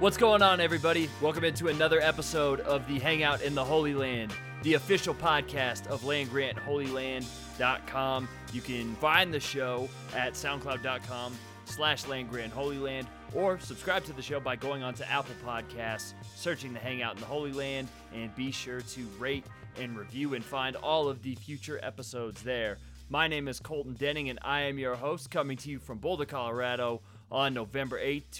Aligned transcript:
What's 0.00 0.16
going 0.16 0.40
on, 0.40 0.62
everybody? 0.62 1.10
Welcome 1.20 1.44
into 1.44 1.68
another 1.68 2.00
episode 2.00 2.60
of 2.60 2.88
the 2.88 2.98
Hangout 3.00 3.42
in 3.42 3.54
the 3.54 3.62
Holy 3.62 3.92
Land, 3.92 4.32
the 4.62 4.72
official 4.72 5.12
podcast 5.14 5.86
of 5.88 6.04
Land 6.04 6.30
Grant 6.30 6.56
Holy 6.56 6.86
Land.com. 6.86 8.26
You 8.54 8.62
can 8.62 8.94
find 8.94 9.30
the 9.30 9.40
show 9.40 9.90
at 10.16 10.32
soundcloud.com 10.32 11.36
slash 11.66 12.06
Land 12.06 12.30
Grant 12.30 12.50
Holy 12.50 12.78
Land 12.78 13.08
or 13.34 13.60
subscribe 13.60 14.02
to 14.04 14.14
the 14.14 14.22
show 14.22 14.40
by 14.40 14.56
going 14.56 14.82
onto 14.82 15.04
Apple 15.04 15.34
Podcasts, 15.46 16.14
searching 16.34 16.72
the 16.72 16.80
Hangout 16.80 17.16
in 17.16 17.20
the 17.20 17.26
Holy 17.26 17.52
Land, 17.52 17.86
and 18.14 18.34
be 18.34 18.50
sure 18.50 18.80
to 18.80 19.06
rate 19.18 19.44
and 19.78 19.98
review 19.98 20.32
and 20.32 20.42
find 20.42 20.76
all 20.76 21.10
of 21.10 21.22
the 21.22 21.34
future 21.34 21.78
episodes 21.82 22.42
there. 22.42 22.78
My 23.10 23.28
name 23.28 23.48
is 23.48 23.60
Colton 23.60 23.96
Denning, 23.98 24.30
and 24.30 24.38
I 24.40 24.62
am 24.62 24.78
your 24.78 24.94
host, 24.94 25.30
coming 25.30 25.58
to 25.58 25.68
you 25.68 25.78
from 25.78 25.98
Boulder, 25.98 26.24
Colorado 26.24 27.02
on 27.30 27.52
November 27.52 28.00
8th, 28.00 28.30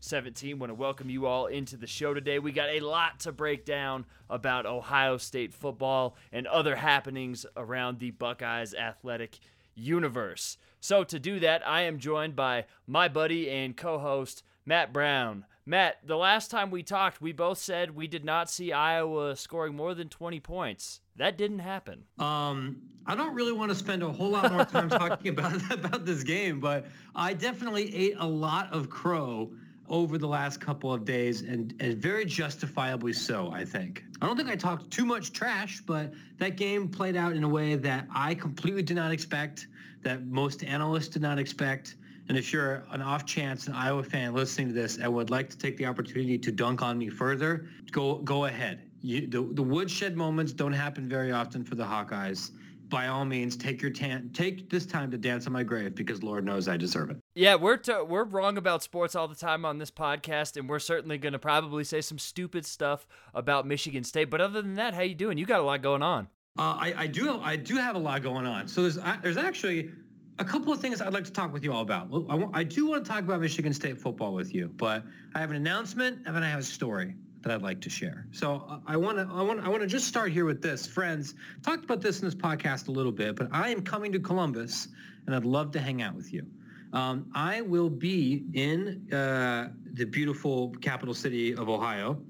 2017. 0.00 0.58
Want 0.58 0.70
to 0.70 0.74
welcome 0.74 1.10
you 1.10 1.26
all 1.26 1.46
into 1.46 1.76
the 1.76 1.86
show 1.86 2.14
today. 2.14 2.38
We 2.38 2.52
got 2.52 2.68
a 2.68 2.80
lot 2.80 3.20
to 3.20 3.32
break 3.32 3.64
down 3.64 4.04
about 4.30 4.64
Ohio 4.66 5.16
State 5.16 5.52
football 5.52 6.16
and 6.32 6.46
other 6.46 6.76
happenings 6.76 7.44
around 7.56 7.98
the 7.98 8.12
Buckeyes 8.12 8.74
athletic 8.74 9.38
universe. 9.74 10.56
So, 10.80 11.02
to 11.04 11.18
do 11.18 11.40
that, 11.40 11.66
I 11.66 11.82
am 11.82 11.98
joined 11.98 12.36
by 12.36 12.66
my 12.86 13.08
buddy 13.08 13.50
and 13.50 13.76
co 13.76 13.98
host, 13.98 14.44
Matt 14.64 14.92
Brown. 14.92 15.44
Matt, 15.66 15.98
the 16.06 16.16
last 16.16 16.50
time 16.50 16.70
we 16.70 16.82
talked, 16.82 17.20
we 17.20 17.32
both 17.32 17.58
said 17.58 17.94
we 17.94 18.06
did 18.06 18.24
not 18.24 18.48
see 18.48 18.72
Iowa 18.72 19.36
scoring 19.36 19.74
more 19.74 19.94
than 19.94 20.08
20 20.08 20.40
points. 20.40 21.00
That 21.16 21.36
didn't 21.36 21.58
happen. 21.58 22.04
Um, 22.18 22.82
I 23.04 23.14
don't 23.14 23.34
really 23.34 23.52
want 23.52 23.70
to 23.70 23.74
spend 23.74 24.02
a 24.02 24.10
whole 24.10 24.30
lot 24.30 24.50
more 24.52 24.64
time 24.64 24.88
talking 24.88 25.28
about 25.36 25.70
about 25.72 26.06
this 26.06 26.22
game, 26.22 26.60
but 26.60 26.86
I 27.14 27.34
definitely 27.34 27.94
ate 27.94 28.14
a 28.18 28.26
lot 28.26 28.72
of 28.72 28.88
crow 28.88 29.50
over 29.88 30.18
the 30.18 30.26
last 30.26 30.60
couple 30.60 30.92
of 30.92 31.04
days, 31.04 31.42
and, 31.42 31.74
and 31.80 31.96
very 31.96 32.24
justifiably 32.24 33.12
so, 33.12 33.50
I 33.52 33.64
think. 33.64 34.04
I 34.20 34.26
don't 34.26 34.36
think 34.36 34.48
I 34.48 34.56
talked 34.56 34.90
too 34.90 35.04
much 35.04 35.32
trash, 35.32 35.80
but 35.86 36.12
that 36.38 36.56
game 36.56 36.88
played 36.88 37.16
out 37.16 37.34
in 37.34 37.44
a 37.44 37.48
way 37.48 37.74
that 37.76 38.06
I 38.14 38.34
completely 38.34 38.82
did 38.82 38.96
not 38.96 39.12
expect, 39.12 39.68
that 40.02 40.26
most 40.26 40.64
analysts 40.64 41.08
did 41.08 41.22
not 41.22 41.38
expect. 41.38 41.96
And 42.28 42.36
if 42.36 42.52
you're 42.52 42.84
an 42.90 43.00
off 43.00 43.24
chance 43.24 43.68
an 43.68 43.74
Iowa 43.74 44.02
fan 44.02 44.34
listening 44.34 44.68
to 44.68 44.74
this 44.74 44.98
and 44.98 45.12
would 45.14 45.30
like 45.30 45.48
to 45.50 45.56
take 45.56 45.76
the 45.78 45.86
opportunity 45.86 46.36
to 46.38 46.52
dunk 46.52 46.82
on 46.82 46.98
me 46.98 47.08
further, 47.08 47.66
go 47.90 48.16
go 48.16 48.44
ahead. 48.44 48.82
You, 49.00 49.26
the, 49.26 49.42
the 49.54 49.62
woodshed 49.62 50.16
moments 50.16 50.52
don't 50.52 50.72
happen 50.72 51.08
very 51.08 51.32
often 51.32 51.64
for 51.64 51.74
the 51.74 51.84
Hawkeyes. 51.84 52.50
By 52.88 53.08
all 53.08 53.24
means, 53.24 53.56
take 53.56 53.82
your 53.82 53.90
tan- 53.90 54.30
take 54.32 54.70
this 54.70 54.86
time 54.86 55.10
to 55.10 55.18
dance 55.18 55.46
on 55.46 55.52
my 55.52 55.62
grave 55.62 55.94
because 55.94 56.22
Lord 56.22 56.44
knows 56.44 56.68
I 56.68 56.76
deserve 56.76 57.10
it. 57.10 57.18
Yeah, 57.34 57.56
we're 57.56 57.76
t- 57.76 57.92
we're 58.06 58.24
wrong 58.24 58.56
about 58.56 58.82
sports 58.82 59.14
all 59.14 59.28
the 59.28 59.34
time 59.34 59.64
on 59.64 59.78
this 59.78 59.90
podcast, 59.90 60.56
and 60.56 60.68
we're 60.68 60.78
certainly 60.78 61.18
going 61.18 61.34
to 61.34 61.38
probably 61.38 61.84
say 61.84 62.00
some 62.00 62.18
stupid 62.18 62.64
stuff 62.64 63.06
about 63.34 63.66
Michigan 63.66 64.04
State. 64.04 64.30
But 64.30 64.40
other 64.40 64.62
than 64.62 64.74
that, 64.74 64.94
how 64.94 65.02
you 65.02 65.14
doing? 65.14 65.36
You 65.36 65.44
got 65.44 65.60
a 65.60 65.64
lot 65.64 65.82
going 65.82 66.02
on. 66.02 66.28
Uh, 66.58 66.76
I, 66.80 66.94
I 66.96 67.06
do 67.06 67.38
I 67.40 67.56
do 67.56 67.76
have 67.76 67.94
a 67.94 67.98
lot 68.00 68.22
going 68.22 68.46
on. 68.46 68.68
So 68.68 68.82
there's 68.82 68.98
there's 69.22 69.36
actually 69.36 69.90
a 70.38 70.44
couple 70.44 70.72
of 70.72 70.80
things 70.80 71.00
I'd 71.00 71.12
like 71.12 71.24
to 71.24 71.32
talk 71.32 71.52
with 71.52 71.64
you 71.64 71.72
all 71.72 71.82
about. 71.82 72.08
I, 72.30 72.60
I 72.60 72.64
do 72.64 72.86
want 72.86 73.04
to 73.04 73.10
talk 73.10 73.20
about 73.20 73.40
Michigan 73.40 73.72
State 73.72 73.98
football 73.98 74.34
with 74.34 74.54
you, 74.54 74.68
but 74.76 75.04
I 75.34 75.40
have 75.40 75.50
an 75.50 75.56
announcement 75.56 76.20
and 76.26 76.34
then 76.34 76.42
I 76.42 76.48
have 76.48 76.60
a 76.60 76.64
story 76.64 77.14
that 77.42 77.52
I'd 77.52 77.62
like 77.62 77.80
to 77.82 77.90
share. 77.90 78.26
So 78.32 78.64
uh, 78.68 78.78
I 78.86 78.96
want 78.96 79.18
to 79.18 79.28
I 79.32 79.42
want 79.42 79.60
I 79.60 79.68
want 79.68 79.82
to 79.82 79.86
just 79.86 80.06
start 80.06 80.32
here 80.32 80.44
with 80.44 80.62
this, 80.62 80.86
friends. 80.86 81.34
Talked 81.62 81.84
about 81.84 82.00
this 82.00 82.20
in 82.20 82.24
this 82.24 82.34
podcast 82.34 82.88
a 82.88 82.92
little 82.92 83.12
bit, 83.12 83.36
but 83.36 83.48
I 83.52 83.68
am 83.70 83.82
coming 83.82 84.12
to 84.12 84.18
Columbus, 84.18 84.88
and 85.26 85.34
I'd 85.34 85.44
love 85.44 85.70
to 85.72 85.80
hang 85.80 86.02
out 86.02 86.14
with 86.14 86.32
you. 86.32 86.46
Um, 86.92 87.30
I 87.34 87.60
will 87.60 87.90
be 87.90 88.44
in 88.54 89.12
uh, 89.12 89.70
the 89.92 90.04
beautiful 90.04 90.70
capital 90.80 91.14
city 91.14 91.54
of 91.54 91.68
Ohio, 91.68 92.20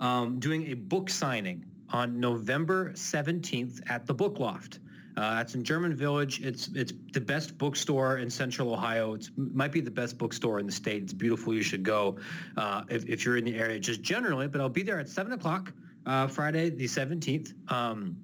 um, 0.00 0.38
doing 0.40 0.70
a 0.70 0.74
book 0.74 1.08
signing 1.08 1.64
on 1.90 2.18
November 2.18 2.92
17th 2.92 3.80
at 3.88 4.06
the 4.06 4.14
Book 4.14 4.38
Loft. 4.38 4.80
Uh, 5.18 5.40
it's 5.40 5.56
in 5.56 5.64
German 5.64 5.94
Village. 5.96 6.40
It's 6.42 6.68
it's 6.76 6.92
the 7.12 7.20
best 7.20 7.58
bookstore 7.58 8.18
in 8.18 8.30
Central 8.30 8.72
Ohio. 8.72 9.14
It 9.14 9.28
might 9.36 9.72
be 9.72 9.80
the 9.80 9.90
best 9.90 10.16
bookstore 10.16 10.60
in 10.60 10.66
the 10.66 10.72
state. 10.72 11.02
It's 11.02 11.12
beautiful. 11.12 11.52
You 11.52 11.62
should 11.62 11.82
go 11.82 12.18
uh, 12.56 12.84
if, 12.88 13.04
if 13.06 13.24
you're 13.24 13.36
in 13.36 13.44
the 13.44 13.56
area, 13.56 13.80
just 13.80 14.00
generally. 14.00 14.46
But 14.46 14.60
I'll 14.60 14.68
be 14.68 14.84
there 14.84 15.00
at 15.00 15.08
seven 15.08 15.32
o'clock 15.32 15.72
uh, 16.06 16.28
Friday, 16.28 16.70
the 16.70 16.86
seventeenth. 16.86 17.52
Um, 17.66 18.16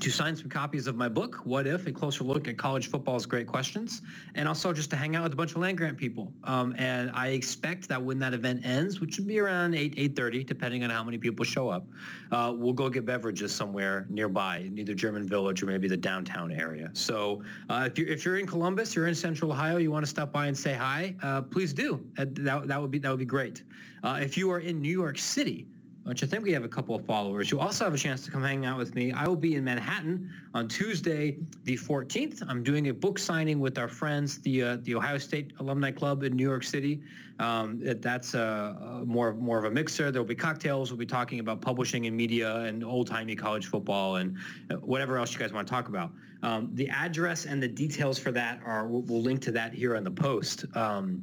to 0.00 0.10
sign 0.10 0.34
some 0.34 0.48
copies 0.48 0.86
of 0.86 0.96
my 0.96 1.08
book, 1.10 1.42
What 1.44 1.66
If? 1.66 1.86
A 1.86 1.92
Closer 1.92 2.24
Look 2.24 2.48
at 2.48 2.56
College 2.56 2.88
Football's 2.88 3.26
Great 3.26 3.46
Questions, 3.46 4.00
and 4.34 4.48
also 4.48 4.72
just 4.72 4.88
to 4.90 4.96
hang 4.96 5.14
out 5.14 5.24
with 5.24 5.34
a 5.34 5.36
bunch 5.36 5.50
of 5.50 5.58
land-grant 5.58 5.98
people. 5.98 6.32
Um, 6.44 6.74
and 6.78 7.10
I 7.12 7.28
expect 7.28 7.86
that 7.88 8.02
when 8.02 8.18
that 8.20 8.32
event 8.32 8.64
ends, 8.64 9.00
which 9.00 9.18
would 9.18 9.26
be 9.26 9.38
around 9.38 9.74
8, 9.74 9.96
8.30, 9.96 10.46
depending 10.46 10.84
on 10.84 10.90
how 10.90 11.04
many 11.04 11.18
people 11.18 11.44
show 11.44 11.68
up, 11.68 11.86
uh, 12.32 12.54
we'll 12.56 12.72
go 12.72 12.88
get 12.88 13.04
beverages 13.04 13.54
somewhere 13.54 14.06
nearby, 14.08 14.58
in 14.58 14.78
either 14.78 14.94
German 14.94 15.28
Village 15.28 15.62
or 15.62 15.66
maybe 15.66 15.86
the 15.86 15.98
downtown 15.98 16.50
area. 16.50 16.90
So 16.94 17.42
uh, 17.68 17.88
if, 17.90 17.98
you're, 17.98 18.08
if 18.08 18.24
you're 18.24 18.38
in 18.38 18.46
Columbus, 18.46 18.96
you're 18.96 19.06
in 19.06 19.14
Central 19.14 19.52
Ohio, 19.52 19.76
you 19.76 19.90
want 19.90 20.04
to 20.04 20.10
stop 20.10 20.32
by 20.32 20.46
and 20.46 20.56
say 20.56 20.72
hi, 20.72 21.14
uh, 21.22 21.42
please 21.42 21.74
do. 21.74 22.02
That, 22.16 22.34
that, 22.66 22.80
would 22.80 22.90
be, 22.90 22.98
that 23.00 23.10
would 23.10 23.18
be 23.18 23.26
great. 23.26 23.64
Uh, 24.02 24.18
if 24.22 24.38
you 24.38 24.50
are 24.50 24.60
in 24.60 24.80
New 24.80 24.88
York 24.88 25.18
City, 25.18 25.66
which 26.04 26.22
I 26.22 26.26
think 26.26 26.44
we 26.44 26.52
have 26.52 26.64
a 26.64 26.68
couple 26.68 26.94
of 26.94 27.04
followers. 27.04 27.50
You 27.50 27.60
also 27.60 27.84
have 27.84 27.94
a 27.94 27.98
chance 27.98 28.24
to 28.24 28.30
come 28.30 28.42
hang 28.42 28.64
out 28.64 28.78
with 28.78 28.94
me. 28.94 29.12
I 29.12 29.28
will 29.28 29.36
be 29.36 29.54
in 29.54 29.64
Manhattan 29.64 30.30
on 30.54 30.66
Tuesday, 30.66 31.38
the 31.64 31.76
14th. 31.76 32.42
I'm 32.48 32.62
doing 32.62 32.88
a 32.88 32.94
book 32.94 33.18
signing 33.18 33.60
with 33.60 33.78
our 33.78 33.88
friends, 33.88 34.38
the 34.38 34.62
uh, 34.62 34.76
the 34.82 34.94
Ohio 34.94 35.18
State 35.18 35.52
Alumni 35.60 35.90
Club 35.90 36.22
in 36.22 36.34
New 36.34 36.48
York 36.48 36.64
City. 36.64 37.02
Um, 37.38 37.80
that's 38.00 38.34
uh, 38.34 39.02
more 39.06 39.34
more 39.34 39.58
of 39.58 39.64
a 39.64 39.70
mixer. 39.70 40.10
There 40.10 40.20
will 40.20 40.28
be 40.28 40.34
cocktails. 40.34 40.90
We'll 40.90 40.98
be 40.98 41.06
talking 41.06 41.40
about 41.40 41.60
publishing 41.60 42.06
and 42.06 42.16
media 42.16 42.56
and 42.56 42.82
old 42.82 43.06
timey 43.06 43.36
college 43.36 43.66
football 43.66 44.16
and 44.16 44.36
uh, 44.70 44.76
whatever 44.76 45.18
else 45.18 45.32
you 45.32 45.38
guys 45.38 45.52
want 45.52 45.66
to 45.66 45.72
talk 45.72 45.88
about. 45.88 46.10
Um, 46.42 46.70
the 46.74 46.88
address 46.88 47.44
and 47.44 47.62
the 47.62 47.68
details 47.68 48.18
for 48.18 48.32
that 48.32 48.60
are 48.64 48.86
we'll, 48.86 49.02
we'll, 49.02 49.20
link 49.20 49.42
to 49.42 49.52
that 49.52 49.74
here 49.74 49.94
on 49.96 50.04
the 50.04 50.10
post. 50.10 50.64
Um, 50.74 51.22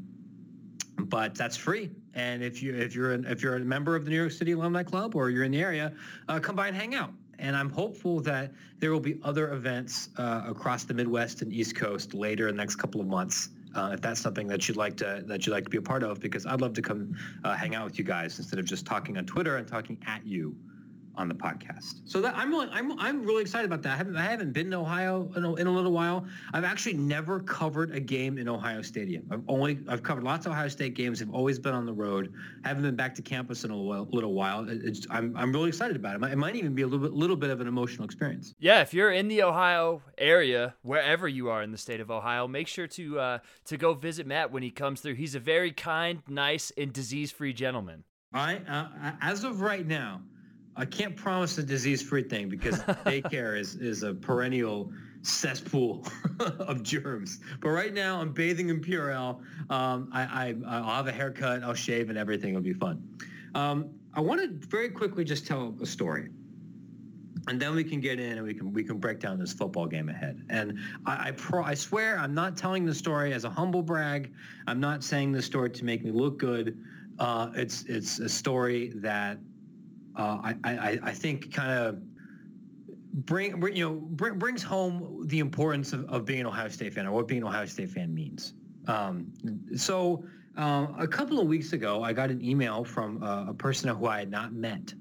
but 0.99 1.35
that's 1.35 1.57
free. 1.57 1.89
And 2.17 2.43
if 2.43 2.63
you 2.63 2.75
if 2.75 2.95
you're 2.95 3.13
an, 3.13 3.25
if 3.25 3.43
you're 3.43 3.55
a 3.55 3.59
member 3.59 3.95
of 3.95 4.03
the 4.03 4.09
New 4.09 4.17
York 4.17 4.31
City 4.31 4.53
Alumni 4.53 4.81
Club 4.81 5.15
or 5.15 5.29
you're 5.29 5.43
in 5.43 5.51
the 5.51 5.61
area, 5.61 5.93
uh, 6.27 6.39
come 6.39 6.55
by 6.55 6.67
and 6.67 6.75
hang 6.75 6.95
out. 6.95 7.11
And 7.37 7.55
I'm 7.55 7.69
hopeful 7.69 8.19
that 8.21 8.51
there 8.79 8.91
will 8.91 8.99
be 8.99 9.19
other 9.23 9.53
events 9.53 10.09
uh, 10.17 10.41
across 10.47 10.83
the 10.83 10.95
Midwest 10.95 11.43
and 11.43 11.53
East 11.53 11.75
Coast 11.75 12.15
later 12.15 12.47
in 12.47 12.55
the 12.55 12.61
next 12.63 12.77
couple 12.77 12.99
of 12.99 13.05
months. 13.05 13.49
Uh, 13.75 13.91
if 13.93 14.01
that's 14.01 14.19
something 14.19 14.47
that 14.47 14.67
you'd 14.67 14.77
like 14.77 14.97
to 14.97 15.23
that 15.27 15.45
you'd 15.45 15.53
like 15.53 15.65
to 15.65 15.69
be 15.69 15.77
a 15.77 15.81
part 15.81 16.01
of, 16.01 16.19
because 16.19 16.47
I'd 16.47 16.59
love 16.59 16.73
to 16.73 16.81
come 16.81 17.15
uh, 17.43 17.55
hang 17.55 17.75
out 17.75 17.85
with 17.85 17.99
you 17.99 18.03
guys 18.03 18.39
instead 18.39 18.57
of 18.57 18.65
just 18.65 18.87
talking 18.87 19.19
on 19.19 19.25
Twitter 19.27 19.57
and 19.57 19.67
talking 19.67 19.99
at 20.07 20.25
you 20.25 20.55
on 21.17 21.27
the 21.27 21.33
podcast. 21.33 22.01
So 22.05 22.21
that 22.21 22.35
I'm 22.37 22.51
really 22.51 22.69
I'm 22.71 22.97
I'm 22.99 23.25
really 23.25 23.41
excited 23.41 23.65
about 23.65 23.81
that. 23.83 23.93
I 23.93 23.97
haven't 23.97 24.15
I 24.15 24.23
haven't 24.23 24.53
been 24.53 24.71
to 24.71 24.77
Ohio 24.77 25.31
in 25.35 25.43
a, 25.43 25.53
in 25.55 25.67
a 25.67 25.71
little 25.71 25.91
while. 25.91 26.25
I've 26.53 26.63
actually 26.63 26.93
never 26.93 27.39
covered 27.39 27.95
a 27.95 27.99
game 27.99 28.37
in 28.37 28.47
Ohio 28.47 28.81
Stadium. 28.81 29.27
I've 29.31 29.43
only 29.47 29.79
I've 29.87 30.03
covered 30.03 30.23
lots 30.23 30.45
of 30.45 30.51
Ohio 30.51 30.67
State 30.67 30.93
games. 30.93 31.21
I've 31.21 31.33
always 31.33 31.59
been 31.59 31.73
on 31.73 31.85
the 31.85 31.93
road. 31.93 32.33
I 32.63 32.67
haven't 32.67 32.83
been 32.83 32.95
back 32.95 33.15
to 33.15 33.21
campus 33.21 33.63
in 33.63 33.71
a 33.71 33.75
little 33.75 34.33
while. 34.33 34.65
It's, 34.69 35.07
I'm 35.09 35.35
I'm 35.35 35.51
really 35.51 35.69
excited 35.69 35.95
about 35.95 36.21
it. 36.21 36.31
It 36.31 36.37
might 36.37 36.55
even 36.55 36.73
be 36.73 36.83
a 36.83 36.87
little 36.87 37.05
bit 37.05 37.13
little 37.13 37.35
bit 37.35 37.49
of 37.49 37.61
an 37.61 37.67
emotional 37.67 38.05
experience. 38.05 38.53
Yeah, 38.59 38.81
if 38.81 38.93
you're 38.93 39.11
in 39.11 39.27
the 39.27 39.43
Ohio 39.43 40.01
area, 40.17 40.75
wherever 40.83 41.27
you 41.27 41.49
are 41.49 41.63
in 41.63 41.71
the 41.71 41.77
state 41.77 41.99
of 41.99 42.11
Ohio, 42.11 42.47
make 42.47 42.67
sure 42.67 42.87
to 42.87 43.19
uh, 43.19 43.39
to 43.65 43.77
go 43.77 43.93
visit 43.93 44.27
Matt 44.27 44.51
when 44.51 44.63
he 44.63 44.69
comes 44.69 45.01
through. 45.01 45.15
He's 45.15 45.35
a 45.35 45.39
very 45.39 45.71
kind, 45.71 46.21
nice, 46.27 46.71
and 46.77 46.93
disease-free 46.93 47.53
gentleman. 47.53 48.03
I 48.33 48.57
uh, 48.57 49.11
as 49.21 49.43
of 49.43 49.61
right 49.61 49.85
now. 49.85 50.21
I 50.77 50.85
can't 50.85 51.15
promise 51.15 51.57
a 51.57 51.63
disease-free 51.63 52.23
thing 52.23 52.49
because 52.49 52.79
daycare 53.05 53.59
is 53.59 53.75
is 53.75 54.03
a 54.03 54.13
perennial 54.13 54.91
cesspool 55.23 56.05
of 56.39 56.83
germs. 56.83 57.39
But 57.59 57.69
right 57.69 57.93
now, 57.93 58.21
I'm 58.21 58.31
bathing 58.31 58.69
in 58.69 58.79
Purell. 58.79 59.41
Um, 59.69 60.09
I, 60.13 60.23
I 60.23 60.55
I'll 60.67 60.95
have 60.95 61.07
a 61.07 61.11
haircut, 61.11 61.63
I'll 61.63 61.73
shave, 61.73 62.09
and 62.09 62.17
everything 62.17 62.53
will 62.53 62.61
be 62.61 62.73
fun. 62.73 63.01
Um, 63.55 63.89
I 64.13 64.21
want 64.21 64.41
to 64.41 64.67
very 64.67 64.89
quickly 64.89 65.23
just 65.23 65.45
tell 65.45 65.75
a 65.81 65.85
story 65.85 66.29
and 67.47 67.59
then 67.59 67.73
we 67.75 67.83
can 67.83 67.99
get 67.99 68.19
in 68.19 68.37
and 68.37 68.43
we 68.43 68.53
can 68.53 68.73
we 68.73 68.83
can 68.83 68.97
break 68.97 69.19
down 69.19 69.39
this 69.39 69.53
football 69.53 69.87
game 69.87 70.09
ahead. 70.09 70.43
And 70.49 70.77
I 71.05 71.29
I, 71.29 71.31
pro, 71.31 71.63
I 71.63 71.73
swear 71.73 72.19
I'm 72.19 72.33
not 72.33 72.57
telling 72.57 72.85
the 72.85 72.93
story 72.93 73.33
as 73.33 73.45
a 73.45 73.49
humble 73.49 73.81
brag. 73.81 74.33
I'm 74.67 74.79
not 74.79 75.03
saying 75.03 75.31
the 75.31 75.41
story 75.41 75.69
to 75.71 75.85
make 75.85 76.03
me 76.03 76.11
look 76.11 76.37
good. 76.37 76.77
Uh, 77.19 77.49
it's 77.55 77.83
it's 77.83 78.19
a 78.19 78.29
story 78.29 78.91
that 78.95 79.39
uh, 80.17 80.39
I, 80.43 80.55
I, 80.63 80.99
I 81.03 81.11
think 81.13 81.53
kind 81.53 81.71
of 81.71 81.99
bring, 83.25 83.61
you 83.75 83.85
know 83.85 83.93
bring, 83.93 84.37
brings 84.37 84.63
home 84.63 85.23
the 85.27 85.39
importance 85.39 85.93
of, 85.93 86.05
of 86.09 86.25
being 86.25 86.41
an 86.41 86.47
Ohio 86.47 86.69
State 86.69 86.93
fan 86.93 87.07
or 87.07 87.11
what 87.11 87.27
being 87.27 87.41
an 87.41 87.47
Ohio 87.47 87.65
State 87.65 87.89
fan 87.89 88.13
means. 88.13 88.53
Um, 88.87 89.31
so 89.75 90.23
uh, 90.57 90.87
a 90.97 91.07
couple 91.07 91.39
of 91.39 91.47
weeks 91.47 91.73
ago, 91.73 92.03
I 92.03 92.13
got 92.13 92.31
an 92.31 92.43
email 92.43 92.83
from 92.83 93.23
uh, 93.23 93.49
a 93.49 93.53
person 93.53 93.89
who 93.95 94.07
I 94.07 94.19
had 94.19 94.31
not 94.31 94.53
met, 94.53 94.93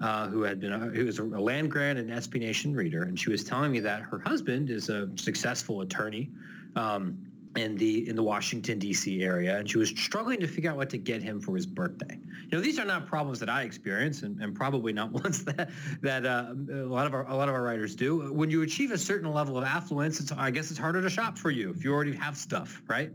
uh, 0.00 0.28
who 0.28 0.42
had 0.42 0.60
been 0.60 0.72
a, 0.72 0.78
who 0.78 1.04
was 1.04 1.18
a 1.18 1.24
land 1.24 1.70
grant 1.70 1.98
and 1.98 2.10
SB 2.10 2.40
Nation 2.40 2.74
reader, 2.74 3.02
and 3.02 3.18
she 3.18 3.30
was 3.30 3.44
telling 3.44 3.70
me 3.70 3.80
that 3.80 4.02
her 4.02 4.18
husband 4.20 4.70
is 4.70 4.88
a 4.88 5.10
successful 5.16 5.82
attorney. 5.82 6.30
Um, 6.74 7.18
in 7.58 7.76
the 7.76 8.08
in 8.08 8.14
the 8.14 8.22
Washington 8.22 8.78
D.C. 8.78 9.22
area, 9.22 9.58
and 9.58 9.68
she 9.68 9.78
was 9.78 9.90
struggling 9.90 10.38
to 10.40 10.46
figure 10.46 10.70
out 10.70 10.76
what 10.76 10.88
to 10.90 10.98
get 10.98 11.22
him 11.22 11.40
for 11.40 11.56
his 11.56 11.66
birthday. 11.66 12.16
You 12.16 12.48
know, 12.52 12.60
these 12.60 12.78
are 12.78 12.84
not 12.84 13.06
problems 13.06 13.40
that 13.40 13.50
I 13.50 13.62
experience, 13.62 14.22
and, 14.22 14.40
and 14.40 14.54
probably 14.54 14.92
not 14.92 15.12
ones 15.24 15.44
that 15.44 15.70
that 16.00 16.24
uh, 16.24 16.54
a 16.70 16.86
lot 16.86 17.06
of 17.06 17.14
our 17.14 17.28
a 17.28 17.34
lot 17.34 17.48
of 17.48 17.54
our 17.54 17.62
writers 17.62 17.94
do. 17.96 18.32
When 18.32 18.50
you 18.50 18.62
achieve 18.62 18.92
a 18.92 18.98
certain 18.98 19.32
level 19.32 19.58
of 19.58 19.64
affluence, 19.64 20.20
it's 20.20 20.32
I 20.32 20.50
guess 20.50 20.70
it's 20.70 20.78
harder 20.78 21.02
to 21.02 21.10
shop 21.10 21.36
for 21.36 21.50
you 21.50 21.70
if 21.70 21.84
you 21.84 21.92
already 21.92 22.14
have 22.14 22.36
stuff, 22.36 22.80
right? 22.86 23.10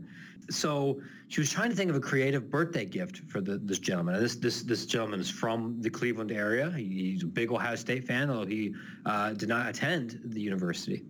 So 0.50 1.00
she 1.28 1.40
was 1.40 1.50
trying 1.50 1.70
to 1.70 1.76
think 1.76 1.88
of 1.88 1.96
a 1.96 2.00
creative 2.00 2.50
birthday 2.50 2.84
gift 2.84 3.22
for 3.28 3.40
the, 3.40 3.56
this 3.56 3.78
gentleman. 3.78 4.20
this 4.20 4.36
this 4.36 4.62
this 4.62 4.84
gentleman 4.84 5.20
is 5.20 5.30
from 5.30 5.80
the 5.80 5.88
Cleveland 5.88 6.30
area. 6.30 6.70
He's 6.70 7.22
a 7.22 7.26
big 7.26 7.50
Ohio 7.50 7.76
State 7.76 8.04
fan, 8.06 8.28
although 8.28 8.46
he 8.46 8.74
uh, 9.06 9.32
did 9.32 9.48
not 9.48 9.68
attend 9.68 10.20
the 10.26 10.40
university 10.40 11.02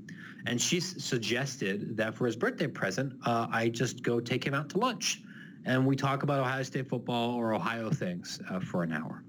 and 0.47 0.61
she 0.61 0.81
suggested 0.81 1.97
that 1.97 2.15
for 2.15 2.27
his 2.27 2.37
birthday 2.37 2.67
present, 2.67 3.15
uh, 3.25 3.47
I 3.51 3.69
just 3.69 4.03
go 4.03 4.21
take 4.21 4.45
him 4.45 4.55
out 4.55 4.69
to 4.71 4.79
lunch, 4.79 5.23
and 5.65 5.87
we 5.87 5.97
talk 5.97 6.23
about 6.23 6.41
Ohio 6.41 6.63
State 6.63 6.89
football 6.89 7.35
or 7.35 7.55
Ohio 7.55 7.91
things 7.91 8.41
uh, 8.51 8.61
for 8.61 8.83
an 8.83 8.93
hour. 8.93 9.23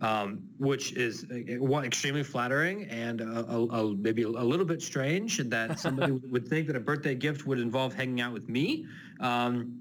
Um, 0.00 0.44
which 0.58 0.92
is 0.92 1.26
uh, 1.28 1.82
extremely 1.82 2.22
flattering 2.22 2.84
and 2.84 3.20
a, 3.20 3.44
a, 3.50 3.64
a, 3.64 3.94
maybe 3.96 4.22
a 4.22 4.28
little 4.28 4.64
bit 4.64 4.80
strange 4.80 5.38
that 5.38 5.80
somebody 5.80 6.12
would 6.30 6.46
think 6.46 6.68
that 6.68 6.76
a 6.76 6.80
birthday 6.80 7.16
gift 7.16 7.46
would 7.48 7.58
involve 7.58 7.94
hanging 7.94 8.20
out 8.20 8.32
with 8.32 8.48
me. 8.48 8.86
Um, 9.18 9.76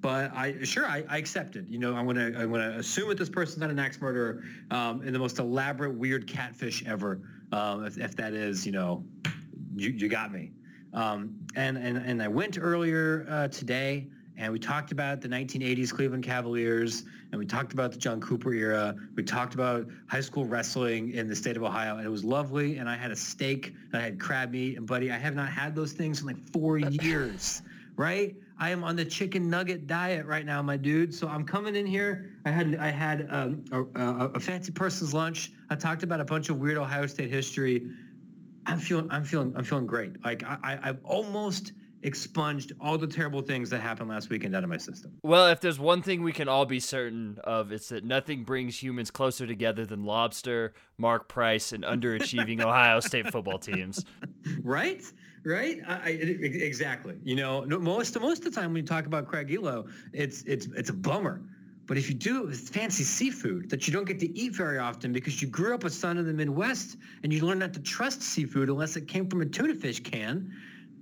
but 0.00 0.32
I 0.32 0.62
sure 0.62 0.86
I, 0.86 1.04
I 1.08 1.18
accepted. 1.18 1.68
You 1.68 1.80
know, 1.80 1.96
I'm 1.96 2.06
gonna 2.06 2.32
I'm 2.36 2.52
gonna 2.52 2.76
assume 2.78 3.08
that 3.08 3.18
this 3.18 3.28
person's 3.28 3.58
not 3.58 3.70
an 3.70 3.80
axe 3.80 4.00
murderer 4.00 4.44
um, 4.70 5.02
in 5.02 5.12
the 5.12 5.18
most 5.18 5.40
elaborate 5.40 5.92
weird 5.94 6.28
catfish 6.28 6.84
ever. 6.86 7.20
Um, 7.50 7.84
if, 7.84 7.98
if 7.98 8.14
that 8.14 8.34
is, 8.34 8.64
you 8.64 8.70
know, 8.70 9.02
you, 9.80 9.90
you 9.90 10.08
got 10.08 10.32
me. 10.32 10.50
Um, 10.94 11.38
and, 11.56 11.76
and, 11.76 11.98
and 11.98 12.22
I 12.22 12.28
went 12.28 12.58
earlier 12.60 13.26
uh, 13.28 13.48
today 13.48 14.08
and 14.38 14.52
we 14.52 14.58
talked 14.58 14.92
about 14.92 15.20
the 15.20 15.28
1980s 15.28 15.92
Cleveland 15.92 16.24
Cavaliers 16.24 17.02
and 17.32 17.38
we 17.38 17.44
talked 17.44 17.72
about 17.72 17.92
the 17.92 17.98
John 17.98 18.20
Cooper 18.20 18.54
era. 18.54 18.94
We 19.16 19.24
talked 19.24 19.54
about 19.54 19.86
high 20.06 20.20
school 20.20 20.44
wrestling 20.44 21.10
in 21.10 21.28
the 21.28 21.34
state 21.34 21.56
of 21.56 21.64
Ohio 21.64 21.96
and 21.96 22.06
it 22.06 22.10
was 22.10 22.24
lovely. 22.24 22.78
And 22.78 22.88
I 22.88 22.96
had 22.96 23.10
a 23.10 23.16
steak 23.16 23.74
and 23.92 24.00
I 24.00 24.04
had 24.04 24.20
crab 24.20 24.52
meat 24.52 24.78
and 24.78 24.86
buddy, 24.86 25.10
I 25.10 25.18
have 25.18 25.34
not 25.34 25.48
had 25.48 25.74
those 25.74 25.92
things 25.92 26.20
in 26.20 26.26
like 26.26 26.38
four 26.52 26.78
years, 27.02 27.62
right? 27.96 28.36
I 28.60 28.70
am 28.70 28.82
on 28.82 28.96
the 28.96 29.04
chicken 29.04 29.48
nugget 29.48 29.86
diet 29.86 30.26
right 30.26 30.44
now, 30.44 30.60
my 30.62 30.76
dude. 30.76 31.14
So 31.14 31.28
I'm 31.28 31.44
coming 31.44 31.76
in 31.76 31.86
here. 31.86 32.30
I 32.44 32.50
had 32.50 32.76
I 32.76 32.90
had 32.90 33.28
um, 33.30 33.64
a, 33.70 33.82
a, 34.00 34.28
a 34.34 34.40
fancy 34.40 34.72
person's 34.72 35.14
lunch. 35.14 35.52
I 35.70 35.76
talked 35.76 36.02
about 36.02 36.20
a 36.20 36.24
bunch 36.24 36.48
of 36.48 36.58
weird 36.58 36.76
Ohio 36.76 37.06
State 37.06 37.30
history. 37.30 37.86
I'm 38.68 38.78
feeling, 38.78 39.10
I'm 39.10 39.24
feeling, 39.24 39.52
I'm 39.56 39.64
feeling 39.64 39.86
great. 39.86 40.22
Like 40.24 40.44
I, 40.44 40.78
I've 40.82 40.98
almost 41.02 41.72
expunged 42.02 42.72
all 42.80 42.96
the 42.98 43.06
terrible 43.06 43.40
things 43.40 43.70
that 43.70 43.80
happened 43.80 44.08
last 44.08 44.30
weekend 44.30 44.54
out 44.54 44.62
of 44.62 44.70
my 44.70 44.76
system. 44.76 45.12
Well, 45.22 45.48
if 45.48 45.60
there's 45.60 45.80
one 45.80 46.02
thing 46.02 46.22
we 46.22 46.32
can 46.32 46.48
all 46.48 46.66
be 46.66 46.78
certain 46.78 47.38
of, 47.44 47.72
it's 47.72 47.88
that 47.88 48.04
nothing 48.04 48.44
brings 48.44 48.80
humans 48.80 49.10
closer 49.10 49.46
together 49.46 49.84
than 49.84 50.04
lobster, 50.04 50.74
Mark 50.98 51.28
Price, 51.28 51.72
and 51.72 51.82
underachieving 51.82 52.60
Ohio 52.64 53.00
State 53.00 53.32
football 53.32 53.58
teams. 53.58 54.04
Right? 54.62 55.02
Right? 55.44 55.80
I, 55.88 55.94
I, 55.94 56.08
exactly. 56.10 57.16
You 57.24 57.36
know, 57.36 57.64
most 57.64 58.20
most 58.20 58.44
of 58.44 58.52
the 58.52 58.60
time 58.60 58.72
when 58.74 58.82
you 58.82 58.86
talk 58.86 59.06
about 59.06 59.26
Craig 59.26 59.48
Ehlo, 59.48 59.90
it's 60.12 60.42
it's 60.42 60.66
it's 60.76 60.90
a 60.90 60.94
bummer 60.94 61.42
but 61.88 61.96
if 61.96 62.08
you 62.08 62.14
do 62.14 62.42
it 62.42 62.46
with 62.46 62.68
fancy 62.68 63.02
seafood 63.02 63.70
that 63.70 63.88
you 63.88 63.94
don't 63.94 64.04
get 64.04 64.20
to 64.20 64.38
eat 64.38 64.54
very 64.54 64.78
often 64.78 65.10
because 65.10 65.40
you 65.40 65.48
grew 65.48 65.74
up 65.74 65.84
a 65.84 65.90
son 65.90 66.18
of 66.18 66.26
the 66.26 66.34
Midwest 66.34 66.98
and 67.22 67.32
you 67.32 67.44
learned 67.44 67.60
not 67.60 67.72
to 67.72 67.80
trust 67.80 68.20
seafood 68.20 68.68
unless 68.68 68.94
it 68.96 69.08
came 69.08 69.26
from 69.26 69.40
a 69.40 69.46
tuna 69.46 69.74
fish 69.74 70.00
can, 70.00 70.54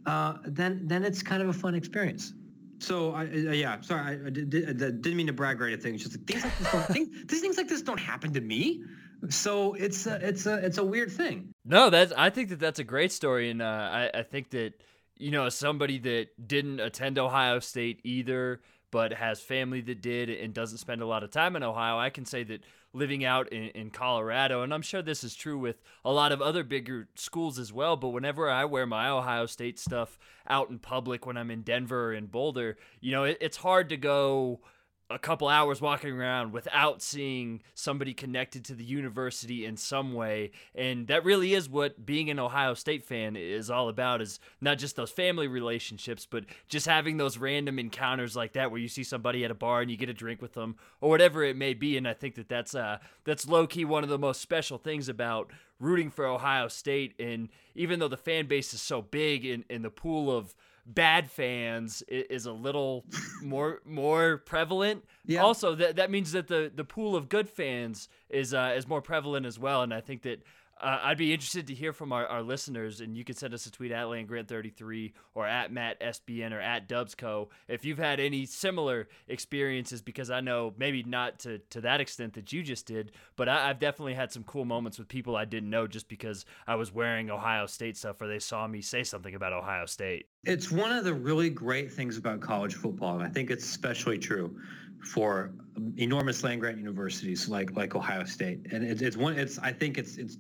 uh, 0.07 0.35
then 0.45 0.87
then 0.87 1.03
it's 1.05 1.23
kind 1.25 1.43
of 1.43 1.49
a 1.49 1.53
fun 1.53 1.75
experience. 1.75 2.33
So 2.79 3.13
I, 3.13 3.25
uh, 3.25 3.27
yeah, 3.27 3.81
sorry, 3.81 4.01
I, 4.03 4.27
I, 4.27 4.31
did, 4.31 4.81
not 4.81 5.05
mean 5.07 5.27
to 5.27 5.33
brag 5.33 5.61
or 5.61 5.67
anything. 5.67 5.95
It's 5.95 6.05
just 6.05 6.17
like, 6.17 6.27
things 6.27 6.45
like 6.45 6.59
this 6.59 6.71
don't, 6.71 6.87
things, 6.93 7.09
these 7.27 7.41
things 7.41 7.57
like 7.57 7.69
this 7.69 7.83
don't 7.83 8.01
happen 8.01 8.33
to 8.35 8.41
me. 8.41 8.83
So 9.29 9.75
it's 9.75 10.07
a, 10.07 10.17
it's 10.27 10.47
a 10.47 10.55
it's 10.65 10.79
a 10.79 10.85
weird 10.85 11.11
thing. 11.11 11.53
No, 11.65 11.91
that's 11.91 12.13
I 12.17 12.31
think 12.31 12.51
that 12.51 12.61
that's 12.61 12.79
a 12.79 12.85
great 12.85 13.11
story, 13.11 13.51
and 13.51 13.61
uh, 13.61 13.65
I 13.65 14.11
I 14.15 14.23
think 14.23 14.51
that 14.51 14.75
you 15.17 15.33
know 15.33 15.49
somebody 15.49 15.99
that 15.99 16.29
didn't 16.47 16.79
attend 16.79 17.19
Ohio 17.19 17.59
State 17.59 18.01
either 18.05 18.61
but 18.97 19.13
has 19.13 19.43
family 19.43 19.83
that 19.83 20.01
did 20.01 20.31
and 20.31 20.55
doesn't 20.55 20.79
spend 20.79 21.03
a 21.03 21.07
lot 21.07 21.23
of 21.23 21.31
time 21.31 21.55
in 21.55 21.63
Ohio, 21.63 21.99
I 21.99 22.09
can 22.09 22.25
say 22.25 22.45
that 22.45 22.63
living 22.95 23.27
out 23.27 23.53
in, 23.53 23.65
in 23.65 23.91
Colorado, 23.91 24.63
and 24.63 24.73
I'm 24.73 24.81
sure 24.81 25.03
this 25.03 25.23
is 25.23 25.35
true 25.35 25.59
with 25.59 25.83
a 26.03 26.11
lot 26.11 26.33
of 26.33 26.41
other 26.41 26.65
bigger 26.65 27.07
schools 27.15 27.59
as 27.59 27.75
well, 27.75 27.99
but 27.99 28.09
whenever 28.09 28.49
I 28.49 28.65
wear 28.65 28.87
my 28.87 29.11
Ohio 29.11 29.45
State 29.45 29.79
stuff 29.79 30.19
out 30.49 30.71
in 30.71 30.79
public 30.79 31.27
when 31.27 31.37
I'm 31.37 31.51
in 31.51 31.61
Denver 31.61 32.15
and 32.15 32.33
Boulder, 32.33 32.79
you 33.03 33.13
know, 33.13 33.25
it, 33.25 33.37
it's 33.39 33.59
hard 33.59 33.91
to 33.91 33.99
go 33.99 34.61
a 35.09 35.19
couple 35.19 35.47
hours 35.47 35.81
walking 35.81 36.11
around 36.13 36.53
without 36.53 37.01
seeing 37.01 37.63
somebody 37.75 38.13
connected 38.13 38.65
to 38.65 38.75
the 38.75 38.85
university 38.85 39.65
in 39.65 39.77
some 39.77 40.15
way. 40.15 40.51
And 40.75 41.07
that 41.07 41.25
really 41.25 41.55
is 41.55 41.69
what 41.69 42.05
being 42.05 42.29
an 42.29 42.41
ohio 42.41 42.75
state 42.75 43.05
fan 43.05 43.37
is 43.37 43.71
all 43.71 43.89
about 43.89 44.21
is 44.21 44.41
not 44.61 44.79
just 44.79 44.97
those 44.97 45.11
family 45.11 45.47
relationships 45.47 46.27
but 46.29 46.45
just 46.69 46.87
having 46.87 47.19
those 47.19 47.39
random 47.39 47.79
encounters 47.79 48.35
like 48.35 48.55
that 48.55 48.71
where 48.71 48.81
you 48.81 48.89
see 48.89 49.05
somebody 49.05 49.45
at 49.45 49.51
a 49.51 49.55
bar 49.55 49.81
and 49.81 49.91
you 49.91 49.97
get 49.97 50.09
a 50.09 50.15
drink 50.15 50.43
with 50.43 50.55
them 50.55 50.75
or 51.01 51.09
whatever 51.09 51.45
it 51.45 51.57
may 51.57 51.73
be. 51.73 51.97
And 51.97 52.09
i 52.09 52.13
think 52.13 52.35
that 52.35 52.49
that's 52.49 52.75
uh 52.75 52.99
that's 53.25 53.49
low-key 53.49 53.85
one 53.85 54.03
of 54.03 54.09
the 54.09 54.19
most 54.19 54.41
special 54.41 54.79
things 54.79 55.09
about 55.09 55.53
rooting 55.79 56.11
for 56.11 56.27
ohio 56.27 56.69
state. 56.69 57.15
And 57.21 57.49
even 57.75 58.01
though 58.01 58.09
the 58.09 58.17
fan 58.17 58.47
base 58.47 58.75
is 58.75 58.81
so 58.81 59.03
big 59.03 59.45
in, 59.45 59.65
in 59.69 59.83
the 59.83 59.91
pool 59.91 60.35
of 60.37 60.55
bad 60.87 61.31
fans 61.31 62.03
is 62.09 62.47
a 62.47 62.53
little 62.53 63.05
more 63.43 63.81
more 63.85 64.39
prevalent. 64.39 65.05
Yeah. 65.25 65.43
Also, 65.43 65.75
that 65.75 65.97
that 65.97 66.11
means 66.11 66.33
that 66.33 66.49
the 66.49 66.71
the 66.75 66.85
pool 66.85 67.17
of 67.17 67.29
good 67.29 67.49
fans 67.49 68.09
is 68.31 68.55
uh, 68.55 68.75
is 68.77 68.87
more 68.87 69.03
prevalent 69.03 69.47
as 69.47 69.59
well, 69.59 69.83
and 69.83 69.93
I 69.93 70.01
think 70.01 70.23
that 70.23 70.43
uh, 70.79 71.01
I'd 71.05 71.17
be 71.17 71.33
interested 71.33 71.69
to 71.69 71.75
hear 71.75 71.93
from 71.93 72.13
our, 72.13 72.27
our 72.27 72.43
listeners, 72.43 73.01
and 73.01 73.17
you 73.17 73.25
can 73.25 73.35
send 73.35 73.55
us 73.55 73.65
a 73.65 73.71
tweet 73.71 73.93
at 73.93 74.07
LandGrant33 74.07 75.13
or 75.35 75.47
at 75.47 75.73
MattSBN 75.73 76.53
or 76.53 76.61
at 76.61 76.87
Dubsco 76.87 77.49
if 77.67 77.85
you've 77.85 77.99
had 77.99 78.21
any 78.21 78.45
similar 78.45 79.09
experiences, 79.27 80.03
because 80.03 80.31
I 80.31 80.41
know 80.41 80.75
maybe 80.77 81.03
not 81.03 81.39
to, 81.41 81.59
to 81.71 81.81
that 81.83 82.03
extent 82.03 82.35
that 82.35 82.53
you 82.53 82.63
just 82.63 82.87
did, 82.87 83.13
but 83.37 83.49
I, 83.49 83.69
have 83.69 83.79
definitely 83.79 84.15
had 84.15 84.31
some 84.33 84.45
cool 84.45 84.67
moments 84.67 84.99
with 84.99 85.09
people 85.09 85.35
I 85.35 85.47
didn't 85.47 85.71
know 85.71 85.87
just 85.87 86.09
because 86.09 86.45
I 86.67 86.75
was 86.75 86.93
wearing 86.93 87.31
Ohio 87.31 87.67
State 87.67 87.97
stuff 87.97 88.21
or 88.21 88.29
they 88.29 88.39
saw 88.39 88.67
me 88.67 88.83
say 88.83 89.03
something 89.03 89.35
about 89.35 89.55
Ohio 89.55 89.87
State. 89.87 90.27
It's 90.45 90.71
one 90.71 90.93
of 90.93 91.05
the 91.05 91.15
really 91.15 91.49
great 91.49 91.91
things 91.91 92.19
about 92.19 92.41
college 92.41 92.75
football, 92.75 93.15
and 93.15 93.23
I 93.23 93.29
think 93.29 93.51
it's 93.51 93.65
especially 93.65 94.19
true 94.19 94.55
for 95.03 95.53
enormous 95.97 96.43
land 96.43 96.61
grant 96.61 96.79
universities 96.79 97.49
like 97.49 97.75
like 97.77 97.95
Ohio 97.95 98.25
State, 98.25 98.67
and 98.73 98.85
it, 98.85 99.03
it's 99.03 99.17
one. 99.17 99.39
It's 99.39 99.59
I 99.59 99.73
think 99.73 99.99
it's 99.99 100.17
it's 100.17 100.39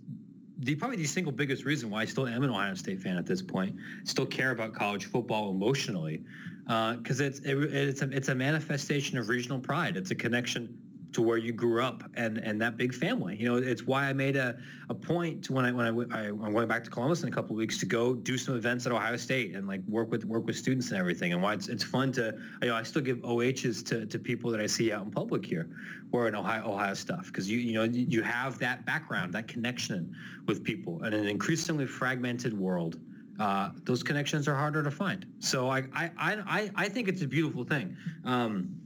the 0.58 0.74
probably 0.74 0.96
the 0.96 1.04
single 1.04 1.32
biggest 1.32 1.64
reason 1.64 1.90
why 1.90 2.02
I 2.02 2.04
still 2.04 2.26
am 2.26 2.42
an 2.42 2.50
Ohio 2.50 2.74
State 2.74 3.00
fan 3.00 3.16
at 3.16 3.26
this 3.26 3.42
point. 3.42 3.76
Still 4.04 4.26
care 4.26 4.50
about 4.50 4.72
college 4.74 5.06
football 5.06 5.50
emotionally 5.50 6.22
because 6.64 7.20
uh, 7.20 7.24
it's 7.24 7.40
it, 7.40 7.56
it's 7.56 8.02
a, 8.02 8.10
it's 8.10 8.28
a 8.28 8.34
manifestation 8.34 9.18
of 9.18 9.28
regional 9.28 9.58
pride. 9.58 9.96
It's 9.96 10.10
a 10.10 10.14
connection 10.14 10.76
to 11.16 11.22
where 11.22 11.38
you 11.38 11.50
grew 11.50 11.82
up 11.82 12.02
and 12.14 12.36
and 12.36 12.60
that 12.60 12.76
big 12.76 12.94
family. 12.94 13.36
You 13.40 13.48
know, 13.48 13.56
it's 13.56 13.84
why 13.84 14.04
I 14.04 14.12
made 14.12 14.36
a, 14.36 14.54
a 14.90 14.94
point 14.94 15.44
to 15.44 15.54
when 15.54 15.64
I 15.64 15.72
when 15.72 16.12
I, 16.12 16.26
I 16.26 16.30
going 16.30 16.68
back 16.68 16.84
to 16.84 16.90
Columbus 16.90 17.22
in 17.22 17.30
a 17.30 17.32
couple 17.32 17.52
of 17.52 17.58
weeks 17.58 17.78
to 17.78 17.86
go 17.86 18.14
do 18.14 18.36
some 18.36 18.54
events 18.54 18.84
at 18.84 18.92
Ohio 18.92 19.16
State 19.16 19.56
and 19.56 19.66
like 19.66 19.80
work 19.88 20.10
with 20.10 20.26
work 20.26 20.44
with 20.44 20.56
students 20.56 20.90
and 20.90 21.00
everything. 21.00 21.32
And 21.32 21.42
why 21.42 21.54
it's 21.54 21.68
it's 21.68 21.82
fun 21.82 22.12
to 22.12 22.34
you 22.60 22.68
know 22.68 22.74
I 22.74 22.82
still 22.82 23.00
give 23.00 23.24
OHs 23.24 23.82
to, 23.84 24.04
to 24.04 24.18
people 24.18 24.50
that 24.50 24.60
I 24.60 24.66
see 24.66 24.92
out 24.92 25.06
in 25.06 25.10
public 25.10 25.46
here 25.46 25.70
in 26.12 26.34
Ohio 26.34 26.72
Ohio 26.72 26.94
stuff 26.94 27.26
because 27.26 27.50
you 27.50 27.58
you 27.58 27.72
know 27.72 27.84
you 27.84 28.22
have 28.22 28.58
that 28.58 28.84
background 28.84 29.32
that 29.32 29.48
connection 29.48 30.14
with 30.46 30.62
people 30.64 31.02
And 31.02 31.14
in 31.14 31.22
an 31.22 31.28
increasingly 31.28 31.86
fragmented 31.86 32.52
world. 32.58 32.98
Uh, 33.38 33.68
those 33.84 34.02
connections 34.02 34.48
are 34.48 34.54
harder 34.54 34.82
to 34.82 34.90
find. 34.90 35.26
So 35.40 35.70
I 35.70 35.84
I 35.94 36.10
I 36.18 36.70
I 36.74 36.88
think 36.88 37.08
it's 37.08 37.22
a 37.22 37.26
beautiful 37.26 37.64
thing. 37.64 37.96
Um, 38.24 38.80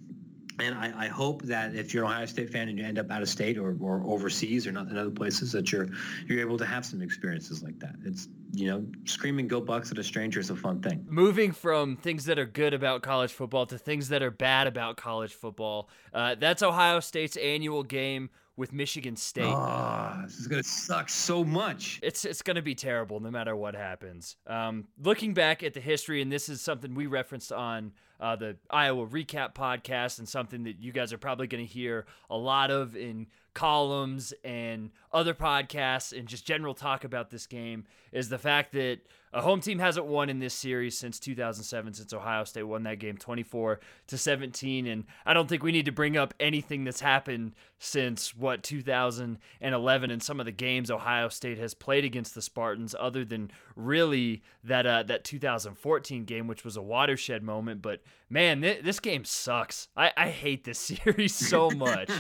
and 0.61 0.79
I, 0.79 1.05
I, 1.05 1.09
hope 1.09 1.43
that 1.43 1.75
if 1.75 1.93
you're 1.93 2.05
an 2.05 2.11
Ohio 2.11 2.27
State 2.27 2.51
fan 2.51 2.69
and 2.69 2.79
you 2.79 2.85
end 2.85 2.99
up 2.99 3.11
out 3.11 3.23
of 3.23 3.29
state 3.29 3.59
or, 3.59 3.77
or 3.81 4.03
overseas 4.07 4.67
or 4.67 4.73
not 4.73 4.89
in 4.89 4.97
other 4.97 5.11
places, 5.11 5.53
that 5.53 5.73
you're 5.73 5.89
you're 6.27 6.41
able 6.41 6.59
to 6.59 6.67
have 6.67 6.85
some 6.85 7.03
experiences 7.03 7.63
like 7.63 7.79
that. 7.81 7.95
It's 8.05 8.29
you 8.53 8.67
know, 8.67 8.85
screaming 9.05 9.49
"Go 9.49 9.61
Bucks" 9.61 9.91
at 9.91 9.99
a 9.99 10.05
stranger 10.05 10.41
is 10.41 10.51
a 10.51 10.57
fun 10.57 10.81
thing. 10.81 11.05
Moving 11.09 11.53
from 11.53 11.97
things 11.97 12.25
that 12.27 12.39
are 12.39 12.47
good 12.47 12.75
about 12.75 13.03
college 13.03 13.33
football 13.33 13.67
to 13.67 13.79
things 13.79 14.09
that 14.09 14.23
are 14.23 14.31
bad 14.31 14.67
about 14.67 14.97
college 14.97 15.35
football. 15.35 15.89
Uh, 16.13 16.35
that's 16.35 16.63
Ohio 16.63 17.01
State's 17.01 17.37
annual 17.37 17.83
game 17.83 18.31
with 18.57 18.73
Michigan 18.73 19.17
State. 19.17 19.45
Oh, 19.45 20.21
this 20.25 20.39
is 20.39 20.47
gonna 20.47 20.63
suck 20.63 21.09
so 21.09 21.45
much. 21.45 22.01
It's 22.03 22.25
it's 22.25 22.43
gonna 22.43 22.63
be 22.63 22.75
terrible 22.75 23.21
no 23.21 23.31
matter 23.31 23.57
what 23.57 23.75
happens. 23.75 24.37
Um, 24.47 24.89
looking 25.03 25.33
back 25.33 25.63
at 25.63 25.75
the 25.75 25.81
history, 25.81 26.21
and 26.21 26.31
this 26.31 26.49
is 26.49 26.61
something 26.61 26.95
we 26.95 27.07
referenced 27.07 27.53
on 27.53 27.93
uh, 28.21 28.37
the 28.37 28.57
Iowa 28.69 29.07
Recap 29.07 29.55
podcast, 29.55 30.19
and 30.19 30.29
something 30.29 30.65
that 30.65 30.81
you 30.81 30.93
guys 30.93 31.13
are 31.13 31.19
probably 31.19 31.47
going 31.47 31.67
to 31.67 31.73
hear 31.73 32.07
a 32.29 32.37
lot 32.37 32.71
of 32.71 32.97
in 32.97 33.27
columns 33.55 34.33
and 34.45 34.91
other 35.13 35.35
podcasts 35.35 36.17
and 36.17 36.29
just 36.29 36.47
general 36.47 36.75
talk 36.75 37.05
about 37.05 37.31
this 37.31 37.47
game 37.47 37.85
is 38.13 38.29
the 38.29 38.39
fact 38.39 38.73
that 38.73 39.01
a 39.33 39.43
home 39.43 39.61
team 39.61 39.79
hasn't 39.79 40.07
won 40.07 40.29
in 40.29 40.39
this 40.39 40.55
series 40.55 40.99
since 40.99 41.19
2007 41.19 41.95
since 41.95 42.13
ohio 42.13 42.45
state 42.45 42.65
won 42.65 42.83
that 42.83 42.99
game 42.99 43.17
24 43.17 43.81
to 44.07 44.19
17 44.19 44.87
and 44.87 45.05
i 45.25 45.33
don't 45.33 45.49
think 45.49 45.63
we 45.63 45.73
need 45.73 45.87
to 45.87 45.93
bring 45.93 46.17
up 46.17 46.35
anything 46.41 46.85
that's 46.85 47.01
happened 47.01 47.53
since 47.79 48.35
what 48.35 48.63
2011 48.63 50.11
and 50.11 50.23
some 50.23 50.41
of 50.41 50.47
the 50.47 50.53
games 50.53 50.91
ohio 50.91 51.29
state 51.29 51.59
has 51.59 51.75
played 51.75 52.05
against 52.05 52.35
the 52.35 52.43
spartans 52.43 52.95
other 52.99 53.25
than 53.25 53.51
really 53.77 54.43
that 54.65 54.87
uh, 54.87 55.03
that 55.03 55.25
2014 55.25 56.25
game 56.25 56.47
which 56.47 56.65
was 56.65 56.77
a 56.77 56.83
watershed 56.83 57.43
moment. 57.43 57.83
But 57.83 58.03
man 58.29 58.61
th- 58.61 58.83
this 58.83 59.01
game 59.01 59.25
sucks. 59.25 59.89
I-, 59.97 60.13
I 60.17 60.29
hate 60.29 60.65
this 60.65 60.79
series 61.05 61.35
so 61.35 61.71
much. 61.71 62.11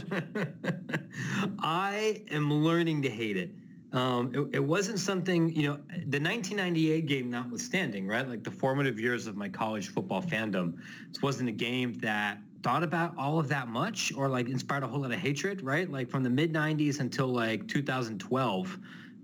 I 1.58 2.22
am 2.30 2.52
learning 2.52 3.02
to 3.02 3.10
hate 3.10 3.36
it 3.36 3.50
um, 3.92 4.32
it, 4.34 4.56
it, 4.56 4.64
wasn't 4.64 5.00
something, 5.00 5.52
you 5.54 5.68
know, 5.68 5.74
the 6.06 6.20
1998 6.20 7.06
game 7.06 7.30
notwithstanding, 7.30 8.06
right? 8.06 8.28
Like 8.28 8.44
the 8.44 8.50
formative 8.50 9.00
years 9.00 9.26
of 9.26 9.36
my 9.36 9.48
college 9.48 9.88
football 9.88 10.22
fandom, 10.22 10.76
this 11.08 11.20
wasn't 11.22 11.48
a 11.48 11.52
game 11.52 11.94
that 11.94 12.38
thought 12.62 12.82
about 12.82 13.14
all 13.16 13.38
of 13.38 13.48
that 13.48 13.68
much 13.68 14.12
or 14.14 14.28
like 14.28 14.48
inspired 14.48 14.84
a 14.84 14.86
whole 14.86 15.00
lot 15.00 15.12
of 15.12 15.18
hatred, 15.18 15.62
right? 15.62 15.90
Like 15.90 16.08
from 16.08 16.22
the 16.22 16.30
mid 16.30 16.52
90s 16.52 17.00
until 17.00 17.26
like 17.26 17.66
2012, 17.66 18.78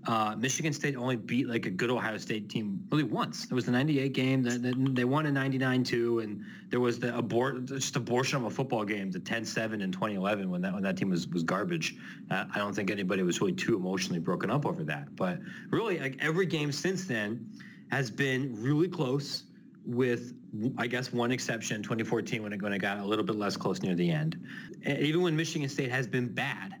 uh, 0.07 0.35
Michigan 0.37 0.71
State 0.71 0.95
only 0.95 1.17
beat 1.17 1.49
like 1.49 1.65
a 1.65 1.69
good 1.69 1.89
Ohio 1.89 2.17
State 2.17 2.49
team 2.49 2.81
really 2.89 3.03
once. 3.03 3.43
It 3.43 3.53
was 3.53 3.65
the 3.65 3.71
98 3.71 4.13
game. 4.13 4.41
that 4.43 4.93
they 4.95 5.03
won 5.03 5.25
in 5.25 5.33
99 5.33 5.83
too. 5.83 6.19
And 6.19 6.45
there 6.69 6.79
was 6.79 6.97
the 6.97 7.15
abort, 7.17 7.65
just 7.65 7.95
abortion 7.97 8.37
of 8.37 8.45
a 8.45 8.49
football 8.49 8.85
game, 8.85 9.11
the 9.11 9.19
10-7 9.19 9.81
in 9.81 9.91
2011 9.91 10.49
when 10.49 10.61
that, 10.61 10.73
when 10.73 10.81
that 10.83 10.95
team 10.95 11.09
was, 11.09 11.27
was 11.27 11.43
garbage. 11.43 11.97
Uh, 12.31 12.45
I 12.55 12.57
don't 12.57 12.73
think 12.73 12.89
anybody 12.89 13.21
was 13.21 13.41
really 13.41 13.51
too 13.53 13.75
emotionally 13.75 14.19
broken 14.19 14.49
up 14.49 14.65
over 14.65 14.85
that. 14.85 15.13
But 15.17 15.39
really 15.71 15.99
like 15.99 16.15
every 16.21 16.45
game 16.45 16.71
since 16.71 17.03
then 17.03 17.45
has 17.91 18.09
been 18.09 18.55
really 18.61 18.87
close 18.87 19.43
with 19.85 20.33
I 20.77 20.87
guess 20.87 21.11
one 21.11 21.31
exception, 21.31 21.83
2014 21.83 22.41
when 22.41 22.53
it, 22.53 22.61
when 22.61 22.71
it 22.71 22.79
got 22.79 22.99
a 22.99 23.05
little 23.05 23.25
bit 23.25 23.35
less 23.35 23.57
close 23.57 23.81
near 23.81 23.93
the 23.93 24.09
end. 24.09 24.41
And 24.83 24.99
even 24.99 25.21
when 25.21 25.35
Michigan 25.35 25.67
State 25.67 25.91
has 25.91 26.07
been 26.07 26.33
bad, 26.33 26.75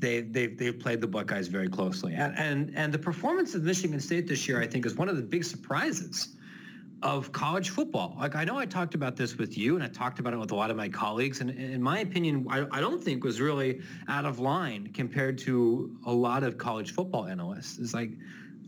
they 0.00 0.22
they've, 0.22 0.56
they've 0.56 0.78
played 0.78 1.00
the 1.00 1.06
Buckeyes 1.06 1.48
very 1.48 1.68
closely. 1.68 2.14
And, 2.14 2.36
and 2.38 2.72
and 2.74 2.92
the 2.92 2.98
performance 2.98 3.54
of 3.54 3.62
Michigan 3.62 4.00
State 4.00 4.26
this 4.26 4.48
year, 4.48 4.60
I 4.60 4.66
think, 4.66 4.86
is 4.86 4.94
one 4.94 5.08
of 5.08 5.16
the 5.16 5.22
big 5.22 5.44
surprises 5.44 6.36
of 7.02 7.32
college 7.32 7.70
football. 7.70 8.14
Like 8.18 8.36
I 8.36 8.44
know 8.44 8.58
I 8.58 8.66
talked 8.66 8.94
about 8.94 9.16
this 9.16 9.38
with 9.38 9.56
you, 9.56 9.74
and 9.74 9.84
I 9.84 9.88
talked 9.88 10.18
about 10.18 10.32
it 10.32 10.38
with 10.38 10.50
a 10.50 10.54
lot 10.54 10.70
of 10.70 10.76
my 10.76 10.88
colleagues. 10.88 11.40
And 11.40 11.50
in 11.50 11.82
my 11.82 12.00
opinion, 12.00 12.46
I, 12.50 12.66
I 12.70 12.80
don't 12.80 13.02
think 13.02 13.24
was 13.24 13.40
really 13.40 13.80
out 14.08 14.24
of 14.24 14.38
line 14.38 14.90
compared 14.92 15.38
to 15.38 15.96
a 16.06 16.12
lot 16.12 16.42
of 16.42 16.58
college 16.58 16.92
football 16.92 17.26
analysts. 17.26 17.78
It's 17.78 17.94
like 17.94 18.10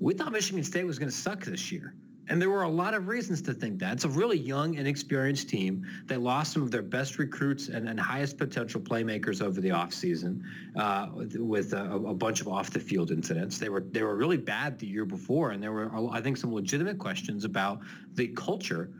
we 0.01 0.15
thought 0.15 0.33
Michigan 0.33 0.65
State 0.65 0.85
was 0.85 0.99
going 0.99 1.11
to 1.11 1.17
suck 1.17 1.45
this 1.45 1.71
year. 1.71 1.95
And 2.29 2.41
there 2.41 2.50
were 2.50 2.62
a 2.62 2.69
lot 2.69 2.95
of 2.95 3.09
reasons 3.09 3.43
to 3.43 3.55
think 3.55 3.81
that. 3.81 3.95
It's 3.95 4.05
a 4.05 4.09
really 4.09 4.38
young, 4.38 4.76
and 4.76 4.87
inexperienced 4.87 5.49
team. 5.49 5.85
They 6.07 6.17
lost 6.17 6.52
some 6.52 6.62
of 6.62 6.71
their 6.71 6.83
best 6.83 7.19
recruits 7.19 7.69
and, 7.69 7.88
and 7.88 7.99
highest 7.99 8.38
potential 8.38 8.81
playmakers 8.81 9.43
over 9.43 9.61
the 9.61 9.71
offseason 9.71 10.43
uh, 10.76 11.09
with 11.14 11.73
a, 11.73 11.85
a, 11.85 12.14
bunch 12.14 12.41
of 12.41 12.49
off-the-field 12.49 13.11
incidents. 13.11 13.59
They 13.59 13.69
were 13.69 13.81
they 13.81 14.02
were 14.02 14.14
really 14.14 14.37
bad 14.37 14.79
the 14.79 14.87
year 14.87 15.05
before, 15.05 15.50
and 15.50 15.62
there 15.62 15.73
were, 15.73 15.91
I 16.12 16.21
think, 16.21 16.37
some 16.37 16.52
legitimate 16.55 16.99
questions 16.99 17.45
about 17.45 17.81
the 18.14 18.29
culture 18.29 18.91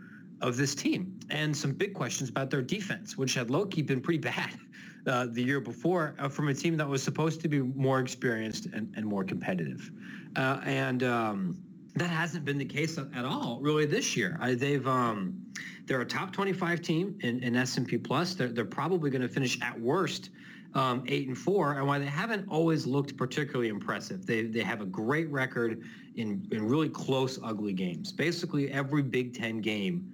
of 0.41 0.57
this 0.57 0.75
team 0.75 1.19
and 1.31 1.57
some 1.57 1.73
big 1.73 1.95
questions 1.95 2.29
about 2.29 2.51
their 2.51 2.63
defense, 2.63 3.17
which 3.17 3.35
had 3.35 3.51
low-key 3.51 3.83
been 3.83 4.01
pretty 4.01 4.19
bad 4.19 4.51
uh, 5.07 5.27
the 5.31 5.43
year 5.43 5.61
before 5.61 6.17
uh, 6.19 6.29
from 6.29 6.49
a 6.49 6.55
team 6.55 6.77
that 6.77 6.89
was 6.89 7.03
supposed 7.03 7.41
to 7.43 7.49
be 7.49 7.61
more 7.61 8.01
experienced 8.01 8.67
and, 8.67 8.93
and 8.97 9.07
more 9.07 9.23
competitive. 9.23 9.93
Uh, 10.35 10.61
and... 10.65 11.05
Um, 11.05 11.57
that 11.95 12.09
hasn't 12.09 12.45
been 12.45 12.59
the 12.59 12.65
case 12.65 12.99
at 12.99 13.25
all 13.25 13.59
really 13.61 13.87
this 13.87 14.17
year. 14.17 14.39
I, 14.41 14.55
they've 14.55 14.87
um, 14.87 15.43
they're 15.87 16.01
a 16.01 16.07
top 16.07 16.33
25 16.33 16.81
team 16.81 17.19
in, 17.21 17.43
in 17.43 17.57
S&P 17.57 17.99
Plus. 17.99 18.35
They're, 18.35 18.49
they're 18.49 18.65
probably 18.65 19.11
going 19.11 19.23
to 19.23 19.29
finish 19.29 19.61
at 19.61 19.79
worst 19.79 20.31
um, 20.75 21.05
eight 21.07 21.29
and 21.29 21.37
four, 21.37 21.75
and 21.75 21.87
why 21.87 21.99
they 21.99 22.07
haven't 22.07 22.49
always 22.49 22.87
looked 22.87 23.17
particularly 23.17 23.69
impressive. 23.69 24.25
They 24.25 24.45
they 24.45 24.61
have 24.61 24.81
a 24.81 24.87
great 24.87 25.31
record 25.31 25.83
in 26.17 26.47
in 26.51 26.67
really 26.67 26.89
close, 26.89 27.39
ugly 27.43 27.75
games. 27.75 28.13
Basically, 28.13 28.71
every 28.73 29.03
Big 29.03 29.35
Ten 29.35 29.61
game 29.61 30.11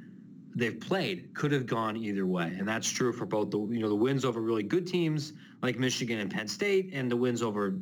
they've 0.56 0.80
played 0.80 1.32
could 1.35 1.52
have 1.52 1.66
gone 1.66 1.97
either 1.97 2.26
way, 2.26 2.56
and 2.58 2.66
that's 2.66 2.90
true 2.90 3.12
for 3.12 3.25
both 3.25 3.50
the 3.50 3.58
you 3.58 3.78
know 3.78 3.88
the 3.88 3.94
wins 3.94 4.25
over 4.25 4.40
really 4.40 4.64
good 4.64 4.87
teams 4.87 5.32
like 5.62 5.78
Michigan 5.78 6.18
and 6.18 6.30
Penn 6.30 6.49
State, 6.49 6.90
and 6.92 7.08
the 7.08 7.16
wins 7.16 7.40
over 7.40 7.78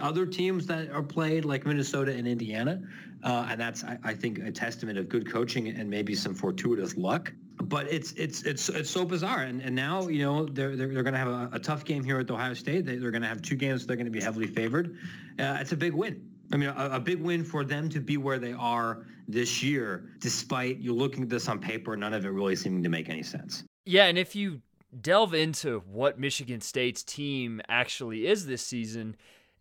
other 0.00 0.26
teams 0.26 0.66
that 0.66 0.90
are 0.90 1.02
played 1.02 1.44
like 1.44 1.66
Minnesota 1.66 2.12
and 2.12 2.26
Indiana. 2.26 2.80
Uh, 3.22 3.46
and 3.50 3.60
that's, 3.60 3.84
I, 3.84 3.98
I, 4.04 4.14
think, 4.14 4.38
a 4.38 4.50
testament 4.50 4.98
of 4.98 5.08
good 5.08 5.30
coaching 5.30 5.68
and 5.68 5.88
maybe 5.88 6.14
some 6.14 6.34
fortuitous 6.34 6.96
luck. 6.96 7.32
But 7.62 7.90
it's 7.90 8.12
it's 8.12 8.42
it's 8.42 8.68
it's 8.68 8.90
so 8.90 9.04
bizarre, 9.04 9.42
and 9.42 9.62
and 9.62 9.74
now 9.74 10.08
you 10.08 10.22
know 10.22 10.44
they're 10.44 10.76
they're, 10.76 10.88
they're 10.88 11.04
going 11.04 11.14
to 11.14 11.18
have 11.18 11.28
a, 11.28 11.48
a, 11.52 11.58
tough 11.58 11.84
game 11.84 12.02
here 12.02 12.18
at 12.18 12.28
Ohio 12.28 12.52
State. 12.52 12.84
They, 12.84 12.96
are 12.96 13.10
going 13.12 13.22
to 13.22 13.28
have 13.28 13.42
two 13.42 13.54
games. 13.54 13.86
They're 13.86 13.96
going 13.96 14.06
to 14.06 14.12
be 14.12 14.20
heavily 14.20 14.48
favored. 14.48 14.98
Uh, 15.38 15.58
it's 15.60 15.70
a 15.70 15.76
big 15.76 15.94
win. 15.94 16.28
I 16.52 16.56
mean, 16.56 16.68
a, 16.70 16.90
a, 16.94 17.00
big 17.00 17.22
win 17.22 17.44
for 17.44 17.64
them 17.64 17.88
to 17.90 18.00
be 18.00 18.16
where 18.16 18.38
they 18.38 18.52
are 18.52 19.06
this 19.28 19.62
year, 19.62 20.10
despite 20.18 20.78
you 20.78 20.92
looking 20.92 21.22
at 21.22 21.28
this 21.30 21.48
on 21.48 21.58
paper, 21.58 21.96
none 21.96 22.12
of 22.12 22.24
it 22.24 22.28
really 22.28 22.56
seeming 22.56 22.82
to 22.82 22.88
make 22.88 23.08
any 23.08 23.22
sense. 23.22 23.64
Yeah, 23.86 24.06
and 24.06 24.18
if 24.18 24.34
you 24.34 24.60
delve 25.00 25.34
into 25.34 25.82
what 25.90 26.18
Michigan 26.18 26.60
State's 26.60 27.02
team 27.02 27.60
actually 27.68 28.26
is 28.26 28.46
this 28.46 28.62
season, 28.62 29.16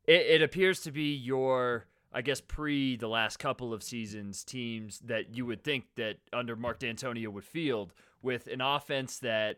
it, 0.05 0.21
it 0.21 0.41
appears 0.41 0.81
to 0.81 0.91
be 0.91 1.13
your 1.13 1.85
I 2.13 2.21
guess 2.21 2.41
pre 2.41 2.95
the 2.95 3.07
last 3.07 3.37
couple 3.37 3.73
of 3.73 3.81
seasons 3.81 4.43
teams 4.43 4.99
that 5.05 5.35
you 5.35 5.45
would 5.45 5.63
think 5.63 5.85
that 5.95 6.17
under 6.31 6.55
Mark 6.55 6.79
Dantonio 6.79 7.29
would 7.29 7.43
field 7.43 7.93
with 8.21 8.47
an 8.47 8.61
offense 8.61 9.19
that 9.19 9.57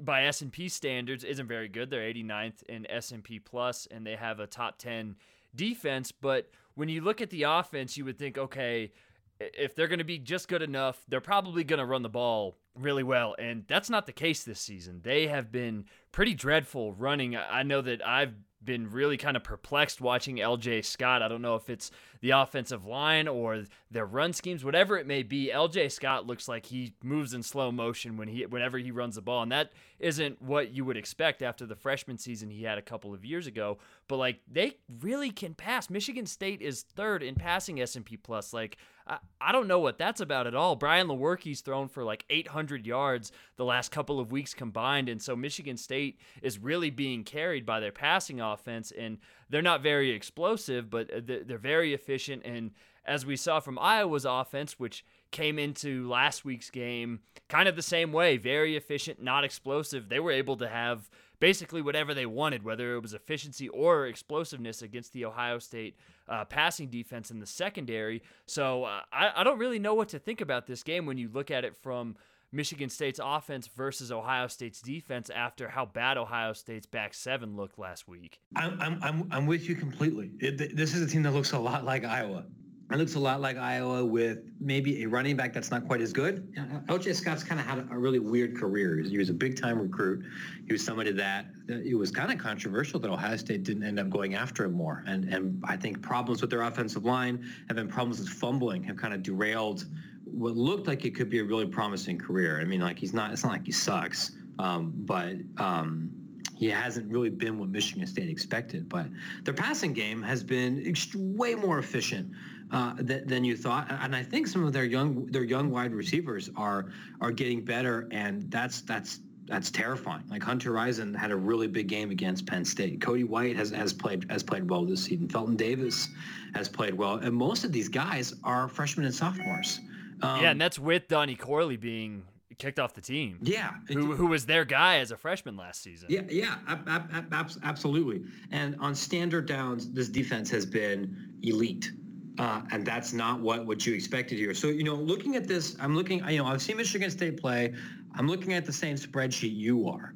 by 0.00 0.24
S&P 0.24 0.68
standards 0.68 1.22
isn't 1.22 1.46
very 1.46 1.68
good. 1.68 1.90
They're 1.90 2.12
89th 2.12 2.62
in 2.68 2.90
S&P 2.90 3.38
plus 3.38 3.86
and 3.90 4.06
they 4.06 4.16
have 4.16 4.40
a 4.40 4.46
top 4.46 4.78
10 4.78 5.16
defense, 5.54 6.10
but 6.10 6.50
when 6.74 6.88
you 6.88 7.02
look 7.02 7.20
at 7.20 7.30
the 7.30 7.44
offense, 7.44 7.96
you 7.96 8.04
would 8.04 8.18
think 8.18 8.36
okay, 8.36 8.90
if 9.38 9.74
they're 9.74 9.88
going 9.88 9.98
to 9.98 10.04
be 10.04 10.18
just 10.18 10.48
good 10.48 10.62
enough, 10.62 11.02
they're 11.08 11.20
probably 11.20 11.64
going 11.64 11.78
to 11.78 11.84
run 11.84 12.02
the 12.02 12.08
ball 12.08 12.56
really 12.74 13.02
well. 13.02 13.34
And 13.38 13.64
that's 13.68 13.90
not 13.90 14.06
the 14.06 14.12
case 14.12 14.44
this 14.44 14.60
season. 14.60 15.00
They 15.02 15.26
have 15.26 15.52
been 15.52 15.84
pretty 16.10 16.34
dreadful 16.34 16.92
running. 16.92 17.36
I 17.36 17.62
know 17.62 17.82
that 17.82 18.06
I've 18.06 18.34
been 18.64 18.90
really 18.90 19.16
kind 19.16 19.36
of 19.36 19.44
perplexed 19.44 20.00
watching 20.00 20.36
LJ 20.36 20.84
Scott. 20.84 21.22
I 21.22 21.28
don't 21.28 21.42
know 21.42 21.56
if 21.56 21.68
it's 21.68 21.90
the 22.20 22.30
offensive 22.30 22.84
line 22.86 23.26
or 23.26 23.64
their 23.90 24.06
run 24.06 24.32
schemes, 24.32 24.64
whatever 24.64 24.96
it 24.96 25.06
may 25.06 25.22
be. 25.22 25.50
LJ 25.52 25.90
Scott 25.90 26.26
looks 26.26 26.48
like 26.48 26.66
he 26.66 26.94
moves 27.02 27.34
in 27.34 27.42
slow 27.42 27.72
motion 27.72 28.16
when 28.16 28.28
he 28.28 28.46
whenever 28.46 28.78
he 28.78 28.90
runs 28.90 29.16
the 29.16 29.22
ball, 29.22 29.42
and 29.42 29.52
that 29.52 29.72
isn't 29.98 30.40
what 30.40 30.72
you 30.72 30.84
would 30.84 30.96
expect 30.96 31.42
after 31.42 31.66
the 31.66 31.76
freshman 31.76 32.18
season 32.18 32.50
he 32.50 32.64
had 32.64 32.78
a 32.78 32.82
couple 32.82 33.12
of 33.12 33.24
years 33.24 33.46
ago. 33.46 33.78
But 34.08 34.16
like 34.16 34.40
they 34.50 34.76
really 35.00 35.30
can 35.30 35.54
pass. 35.54 35.90
Michigan 35.90 36.26
State 36.26 36.62
is 36.62 36.82
third 36.82 37.22
in 37.22 37.34
passing 37.34 37.80
S&P 37.80 38.16
plus. 38.16 38.52
Like 38.52 38.76
I, 39.06 39.18
I 39.40 39.52
don't 39.52 39.66
know 39.66 39.78
what 39.78 39.98
that's 39.98 40.20
about 40.20 40.46
at 40.46 40.54
all. 40.54 40.76
Brian 40.76 41.08
Lewerke's 41.08 41.60
thrown 41.60 41.88
for 41.88 42.04
like 42.04 42.24
800 42.30 42.86
yards 42.86 43.32
the 43.56 43.64
last 43.64 43.90
couple 43.90 44.20
of 44.20 44.32
weeks 44.32 44.54
combined, 44.54 45.08
and 45.08 45.20
so 45.20 45.34
Michigan 45.34 45.76
State 45.76 46.18
is 46.40 46.58
really 46.58 46.90
being 46.90 47.24
carried 47.24 47.66
by 47.66 47.80
their 47.80 47.92
passing 47.92 48.40
offense, 48.40 48.51
and 48.96 49.18
they're 49.48 49.62
not 49.62 49.82
very 49.82 50.10
explosive, 50.10 50.90
but 50.90 51.10
they're 51.26 51.58
very 51.58 51.94
efficient. 51.94 52.42
And 52.44 52.72
as 53.04 53.26
we 53.26 53.36
saw 53.36 53.60
from 53.60 53.78
Iowa's 53.78 54.24
offense, 54.24 54.78
which 54.78 55.04
came 55.30 55.58
into 55.58 56.08
last 56.08 56.44
week's 56.44 56.70
game 56.70 57.20
kind 57.48 57.68
of 57.68 57.74
the 57.74 57.82
same 57.82 58.12
way, 58.12 58.36
very 58.36 58.76
efficient, 58.76 59.22
not 59.22 59.44
explosive. 59.44 60.08
They 60.08 60.20
were 60.20 60.30
able 60.30 60.56
to 60.58 60.68
have 60.68 61.10
basically 61.40 61.82
whatever 61.82 62.14
they 62.14 62.26
wanted, 62.26 62.62
whether 62.62 62.94
it 62.94 63.00
was 63.00 63.14
efficiency 63.14 63.68
or 63.70 64.06
explosiveness 64.06 64.82
against 64.82 65.12
the 65.12 65.24
Ohio 65.24 65.58
State 65.58 65.96
uh, 66.28 66.44
passing 66.44 66.88
defense 66.88 67.32
in 67.32 67.40
the 67.40 67.46
secondary. 67.46 68.22
So 68.46 68.84
uh, 68.84 69.00
I, 69.12 69.32
I 69.36 69.42
don't 69.42 69.58
really 69.58 69.80
know 69.80 69.94
what 69.94 70.10
to 70.10 70.20
think 70.20 70.40
about 70.40 70.66
this 70.66 70.84
game 70.84 71.04
when 71.04 71.18
you 71.18 71.28
look 71.28 71.50
at 71.50 71.64
it 71.64 71.74
from 71.76 72.16
Michigan 72.52 72.90
State's 72.90 73.20
offense 73.22 73.66
versus 73.66 74.12
Ohio 74.12 74.46
State's 74.46 74.82
defense 74.82 75.30
after 75.30 75.68
how 75.68 75.86
bad 75.86 76.18
Ohio 76.18 76.52
State's 76.52 76.86
back 76.86 77.14
seven 77.14 77.56
looked 77.56 77.78
last 77.78 78.06
week. 78.06 78.40
I'm, 78.54 78.78
I'm, 79.02 79.28
I'm 79.30 79.46
with 79.46 79.68
you 79.68 79.74
completely. 79.74 80.30
It, 80.38 80.76
this 80.76 80.94
is 80.94 81.00
a 81.00 81.06
team 81.06 81.22
that 81.22 81.32
looks 81.32 81.52
a 81.52 81.58
lot 81.58 81.84
like 81.84 82.04
Iowa. 82.04 82.44
It 82.92 82.98
looks 82.98 83.14
a 83.14 83.18
lot 83.18 83.40
like 83.40 83.56
Iowa 83.56 84.04
with 84.04 84.40
maybe 84.60 85.02
a 85.02 85.08
running 85.08 85.34
back 85.34 85.54
that's 85.54 85.70
not 85.70 85.86
quite 85.86 86.02
as 86.02 86.12
good. 86.12 86.52
Uh, 86.58 86.92
uh, 86.92 86.98
LJ 86.98 87.14
Scott's 87.14 87.42
kind 87.42 87.58
of 87.58 87.66
had 87.66 87.88
a 87.90 87.98
really 87.98 88.18
weird 88.18 88.54
career. 88.54 88.98
He 88.98 89.16
was 89.16 89.30
a 89.30 89.34
big 89.34 89.58
time 89.58 89.80
recruit. 89.80 90.26
He 90.66 90.74
was 90.74 90.84
somebody 90.84 91.10
that 91.12 91.46
it 91.68 91.96
was 91.96 92.10
kind 92.10 92.30
of 92.30 92.36
controversial 92.36 93.00
that 93.00 93.10
Ohio 93.10 93.36
State 93.36 93.62
didn't 93.62 93.84
end 93.84 93.98
up 93.98 94.10
going 94.10 94.34
after 94.34 94.64
him 94.64 94.72
more. 94.72 95.04
And 95.06 95.24
and 95.32 95.64
I 95.66 95.76
think 95.76 96.02
problems 96.02 96.42
with 96.42 96.50
their 96.50 96.62
offensive 96.62 97.06
line 97.06 97.48
have 97.68 97.76
been 97.76 97.88
problems 97.88 98.20
with 98.20 98.28
fumbling 98.28 98.82
have 98.82 98.98
kind 98.98 99.14
of 99.14 99.22
derailed 99.22 99.86
what 100.32 100.56
looked 100.56 100.86
like 100.86 101.04
it 101.04 101.14
could 101.14 101.30
be 101.30 101.38
a 101.40 101.44
really 101.44 101.66
promising 101.66 102.18
career. 102.18 102.60
I 102.60 102.64
mean, 102.64 102.80
like 102.80 102.98
he's 102.98 103.12
not. 103.12 103.32
It's 103.32 103.44
not 103.44 103.52
like 103.52 103.66
he 103.66 103.72
sucks, 103.72 104.32
um, 104.58 104.92
but 104.94 105.34
um, 105.58 106.10
he 106.56 106.68
hasn't 106.68 107.10
really 107.10 107.30
been 107.30 107.58
what 107.58 107.68
Michigan 107.68 108.06
State 108.06 108.28
expected. 108.28 108.88
But 108.88 109.06
their 109.44 109.54
passing 109.54 109.92
game 109.92 110.22
has 110.22 110.42
been 110.42 110.94
way 111.14 111.54
more 111.54 111.78
efficient 111.78 112.30
uh, 112.70 112.96
th- 112.96 113.24
than 113.26 113.44
you 113.44 113.56
thought, 113.56 113.86
and 113.90 114.14
I 114.16 114.22
think 114.22 114.46
some 114.46 114.64
of 114.64 114.72
their 114.72 114.84
young 114.84 115.26
their 115.26 115.44
young 115.44 115.70
wide 115.70 115.92
receivers 115.92 116.50
are 116.56 116.86
are 117.20 117.30
getting 117.30 117.64
better, 117.64 118.08
and 118.10 118.50
that's 118.50 118.82
that's 118.82 119.20
that's 119.46 119.70
terrifying. 119.70 120.22
Like 120.30 120.42
Hunter 120.42 120.70
Rison 120.70 121.16
had 121.16 121.30
a 121.30 121.36
really 121.36 121.66
big 121.66 121.88
game 121.88 122.10
against 122.10 122.46
Penn 122.46 122.64
State. 122.64 123.00
Cody 123.00 123.24
White 123.24 123.56
has, 123.56 123.70
has 123.70 123.92
played 123.92 124.30
has 124.30 124.42
played 124.42 124.70
well 124.70 124.84
this 124.84 125.04
season. 125.04 125.28
Felton 125.28 125.56
Davis 125.56 126.08
has 126.54 126.68
played 126.68 126.94
well, 126.94 127.16
and 127.16 127.34
most 127.34 127.64
of 127.64 127.72
these 127.72 127.88
guys 127.88 128.34
are 128.44 128.68
freshmen 128.68 129.04
and 129.04 129.14
sophomores. 129.14 129.80
Um, 130.22 130.42
yeah, 130.42 130.50
and 130.50 130.60
that's 130.60 130.78
with 130.78 131.08
Donnie 131.08 131.34
Corley 131.34 131.76
being 131.76 132.22
kicked 132.58 132.78
off 132.78 132.94
the 132.94 133.00
team. 133.00 133.38
Yeah, 133.42 133.72
who, 133.88 134.14
who 134.14 134.26
was 134.26 134.46
their 134.46 134.64
guy 134.64 134.98
as 134.98 135.10
a 135.10 135.16
freshman 135.16 135.56
last 135.56 135.82
season. 135.82 136.08
Yeah, 136.10 136.22
yeah, 136.28 136.58
ab- 136.68 136.88
ab- 136.88 137.50
absolutely. 137.64 138.22
And 138.50 138.76
on 138.78 138.94
standard 138.94 139.46
downs, 139.46 139.90
this 139.90 140.08
defense 140.08 140.48
has 140.50 140.64
been 140.64 141.34
elite. 141.42 141.92
Uh, 142.38 142.62
and 142.70 142.86
that's 142.86 143.12
not 143.12 143.40
what, 143.40 143.66
what 143.66 143.84
you 143.86 143.94
expected 143.94 144.38
here. 144.38 144.54
So, 144.54 144.68
you 144.68 144.84
know, 144.84 144.94
looking 144.94 145.36
at 145.36 145.46
this, 145.46 145.76
I'm 145.80 145.94
looking, 145.94 146.26
you 146.28 146.38
know, 146.38 146.46
I've 146.46 146.62
seen 146.62 146.78
Michigan 146.78 147.10
State 147.10 147.36
play. 147.38 147.74
I'm 148.14 148.26
looking 148.26 148.54
at 148.54 148.64
the 148.64 148.72
same 148.72 148.96
spreadsheet 148.96 149.54
you 149.54 149.88
are. 149.88 150.14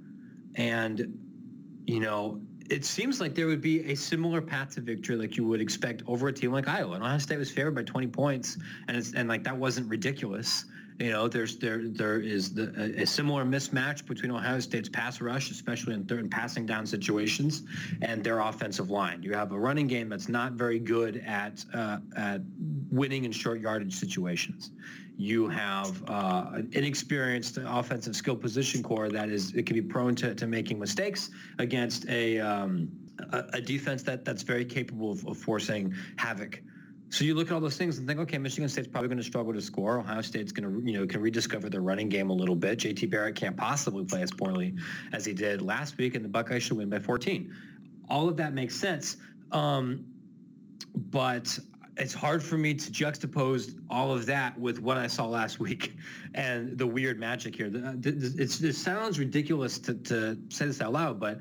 And, 0.55 1.19
you 1.85 2.01
know, 2.01 2.41
it 2.71 2.85
seems 2.85 3.21
like 3.21 3.35
there 3.35 3.47
would 3.47 3.61
be 3.61 3.91
a 3.91 3.95
similar 3.95 4.41
path 4.41 4.75
to 4.75 4.81
victory 4.81 5.17
like 5.17 5.37
you 5.37 5.47
would 5.47 5.61
expect 5.61 6.03
over 6.07 6.29
a 6.29 6.33
team 6.33 6.53
like 6.53 6.69
Iowa. 6.69 6.95
And 6.95 7.03
Ohio 7.03 7.19
State 7.19 7.39
was 7.39 7.51
favored 7.51 7.75
by 7.75 7.83
20 7.83 8.09
points, 8.09 8.59
and 8.89 8.97
it's, 8.97 9.15
and 9.15 9.29
like 9.29 9.45
that 9.45 9.57
wasn't 9.57 9.89
ridiculous. 9.89 10.65
You 10.99 11.11
know, 11.11 11.29
there's 11.29 11.57
there 11.57 11.83
there 11.85 12.21
is 12.21 12.55
the, 12.55 12.73
a, 12.79 13.03
a, 13.03 13.07
similar 13.07 13.45
mismatch 13.45 14.07
between 14.07 14.31
Ohio 14.31 14.61
State's 14.61 14.89
pass 14.89 15.21
rush, 15.21 15.51
especially 15.51 15.93
in 15.93 16.07
third 16.07 16.21
and 16.21 16.31
passing 16.31 16.65
down 16.65 16.87
situations, 16.87 17.65
and 18.01 18.25
their 18.25 18.41
offensive 18.41 18.91
line. 18.91 19.23
You 19.23 19.35
have 19.35 19.53
a 19.53 19.59
running 19.59 19.89
game 19.89 20.09
that's 20.09 20.31
not 20.31 20.53
very 20.53 20.79
good 20.79 21.23
at 21.27 21.63
uh, 21.75 21.99
at 22.17 22.41
winning 22.91 23.25
in 23.25 23.33
short 23.33 23.61
yardage 23.61 23.95
situations. 23.95 24.71
You 25.17 25.49
have 25.49 26.03
uh, 26.09 26.51
an 26.55 26.69
inexperienced 26.73 27.59
offensive 27.65 28.15
skill 28.15 28.37
position 28.37 28.83
core 28.83 29.09
that 29.09 29.31
is 29.31 29.55
it 29.55 29.65
can 29.65 29.75
be 29.75 29.83
prone 29.83 30.15
to, 30.17 30.35
to 30.35 30.47
making 30.47 30.79
mistakes 30.79 31.31
against 31.59 32.07
a, 32.09 32.39
um, 32.39 32.91
a, 33.33 33.45
a 33.55 33.61
defense 33.61 34.03
that 34.03 34.25
that's 34.25 34.43
very 34.43 34.65
capable 34.65 35.13
of, 35.13 35.27
of 35.27 35.39
forcing 35.39 35.95
havoc 36.17 36.61
so 37.09 37.25
you 37.25 37.35
look 37.35 37.49
at 37.49 37.55
all 37.55 37.61
those 37.61 37.77
things 37.77 37.99
and 37.99 38.07
think, 38.07 38.19
okay, 38.21 38.39
Michigan 38.39 38.69
State's 38.69 38.89
probably 38.89 39.09
going 39.09 39.19
to 39.19 39.25
struggle 39.25 39.53
to 39.53 39.61
score. 39.61 40.01
Ohio 40.01 40.23
State's 40.23 40.53
going 40.53 40.69
to, 40.69 40.91
you 40.91 40.99
know, 40.99 41.07
can 41.07 41.21
rediscover 41.21 41.71
their 41.71 41.81
running 41.81 42.09
game 42.09 42.31
a 42.31 42.33
little 42.33 42.57
bit. 42.57 42.81
JT 42.81 43.09
Barrett 43.11 43.37
can't 43.37 43.57
possibly 43.57 44.05
play 44.05 44.23
as 44.23 44.33
poorly 44.33 44.75
as 45.13 45.25
he 45.25 45.33
did 45.33 45.63
last 45.63 45.97
week, 45.99 46.15
and 46.15 46.25
the 46.25 46.29
Buckeyes 46.29 46.65
should 46.65 46.77
win 46.77 46.91
by 46.91 46.99
14. 46.99 47.55
All 48.09 48.29
of 48.29 48.37
that 48.39 48.55
makes 48.55 48.75
sense, 48.75 49.17
um, 49.53 50.05
but 50.95 51.59
it's 51.97 52.15
hard 52.15 52.43
for 52.43 52.59
me 52.59 52.75
to 52.75 52.91
juxtapose 52.91 53.75
all 53.88 54.12
of 54.12 54.26
that 54.26 54.59
with 54.59 54.81
what 54.81 54.97
I 54.97 55.07
saw 55.07 55.26
last 55.26 55.59
week 55.59 55.97
and 56.35 56.76
the 56.76 56.87
weird 56.87 57.19
magic 57.19 57.57
here. 57.57 57.71
It's, 58.05 58.61
it 58.61 58.75
sounds 58.75 59.19
ridiculous 59.19 59.79
to, 59.81 59.95
to 59.95 60.38
say 60.49 60.67
this 60.67 60.81
out 60.81 60.93
loud, 60.93 61.21
but 61.21 61.38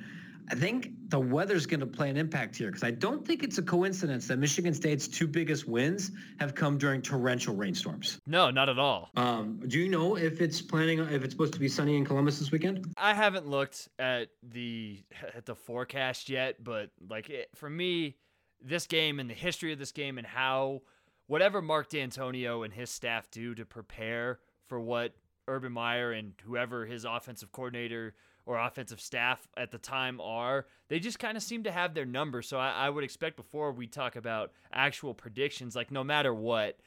I 0.50 0.55
think 0.55 0.91
the 1.09 1.19
weather's 1.19 1.65
going 1.65 1.79
to 1.79 1.88
play 1.88 2.09
an 2.09 2.17
impact 2.17 2.55
here 2.55 2.67
because 2.67 2.83
I 2.83 2.91
don't 2.91 3.25
think 3.25 3.41
it's 3.43 3.57
a 3.57 3.63
coincidence 3.63 4.27
that 4.27 4.38
Michigan 4.38 4.74
State's 4.74 5.07
two 5.07 5.27
biggest 5.27 5.67
wins 5.67 6.12
have 6.39 6.53
come 6.53 6.77
during 6.77 7.01
torrential 7.01 7.55
rainstorms. 7.55 8.19
No, 8.27 8.51
not 8.51 8.69
at 8.69 8.77
all. 8.77 9.09
Um, 9.17 9.59
do 9.67 9.79
you 9.79 9.89
know 9.89 10.17
if 10.17 10.41
it's 10.41 10.62
planning 10.62 11.00
if 11.00 11.24
it's 11.24 11.33
supposed 11.33 11.53
to 11.53 11.59
be 11.59 11.67
sunny 11.67 11.97
in 11.97 12.05
Columbus 12.05 12.39
this 12.39 12.51
weekend? 12.51 12.93
I 12.97 13.13
haven't 13.13 13.47
looked 13.47 13.89
at 13.97 14.29
the 14.43 15.03
at 15.35 15.45
the 15.45 15.55
forecast 15.55 16.29
yet, 16.29 16.63
but 16.63 16.91
like 17.09 17.29
it, 17.29 17.50
for 17.55 17.69
me, 17.69 18.15
this 18.65 18.88
game 18.88 19.19
and 19.19 19.29
the 19.29 19.36
history 19.36 19.72
of 19.72 19.79
this 19.79 19.91
game 19.91 20.17
and 20.17 20.25
how 20.25 20.81
whatever 21.27 21.62
Mark 21.62 21.89
Dantonio 21.89 22.65
and 22.65 22.74
his 22.74 22.89
staff 22.89 23.29
do 23.31 23.53
to 23.55 23.65
prepare 23.65 24.39
for 24.68 24.79
what 24.79 25.13
Urban 25.48 25.72
Meyer 25.72 26.11
and 26.11 26.33
whoever 26.44 26.85
his 26.85 27.05
offensive 27.05 27.51
coordinator 27.51 28.16
or 28.46 28.57
offensive 28.59 29.00
staff 29.00 29.48
at 29.57 29.72
the 29.72 29.77
time 29.77 30.20
are, 30.22 30.66
they 30.87 31.00
just 31.00 31.20
kind 31.20 31.37
of 31.37 31.44
seem 31.44 31.63
to 31.63 31.72
have 31.72 31.94
their 31.94 32.05
number. 32.05 32.42
So 32.42 32.57
I, 32.57 32.72
I 32.72 32.89
would 32.89 33.03
expect 33.03 33.37
before 33.37 33.72
we 33.72 33.87
talk 33.87 34.16
about 34.16 34.51
actual 34.72 35.13
predictions, 35.13 35.75
like 35.75 35.92
no 35.92 36.03
matter 36.03 36.33
what, 36.33 36.77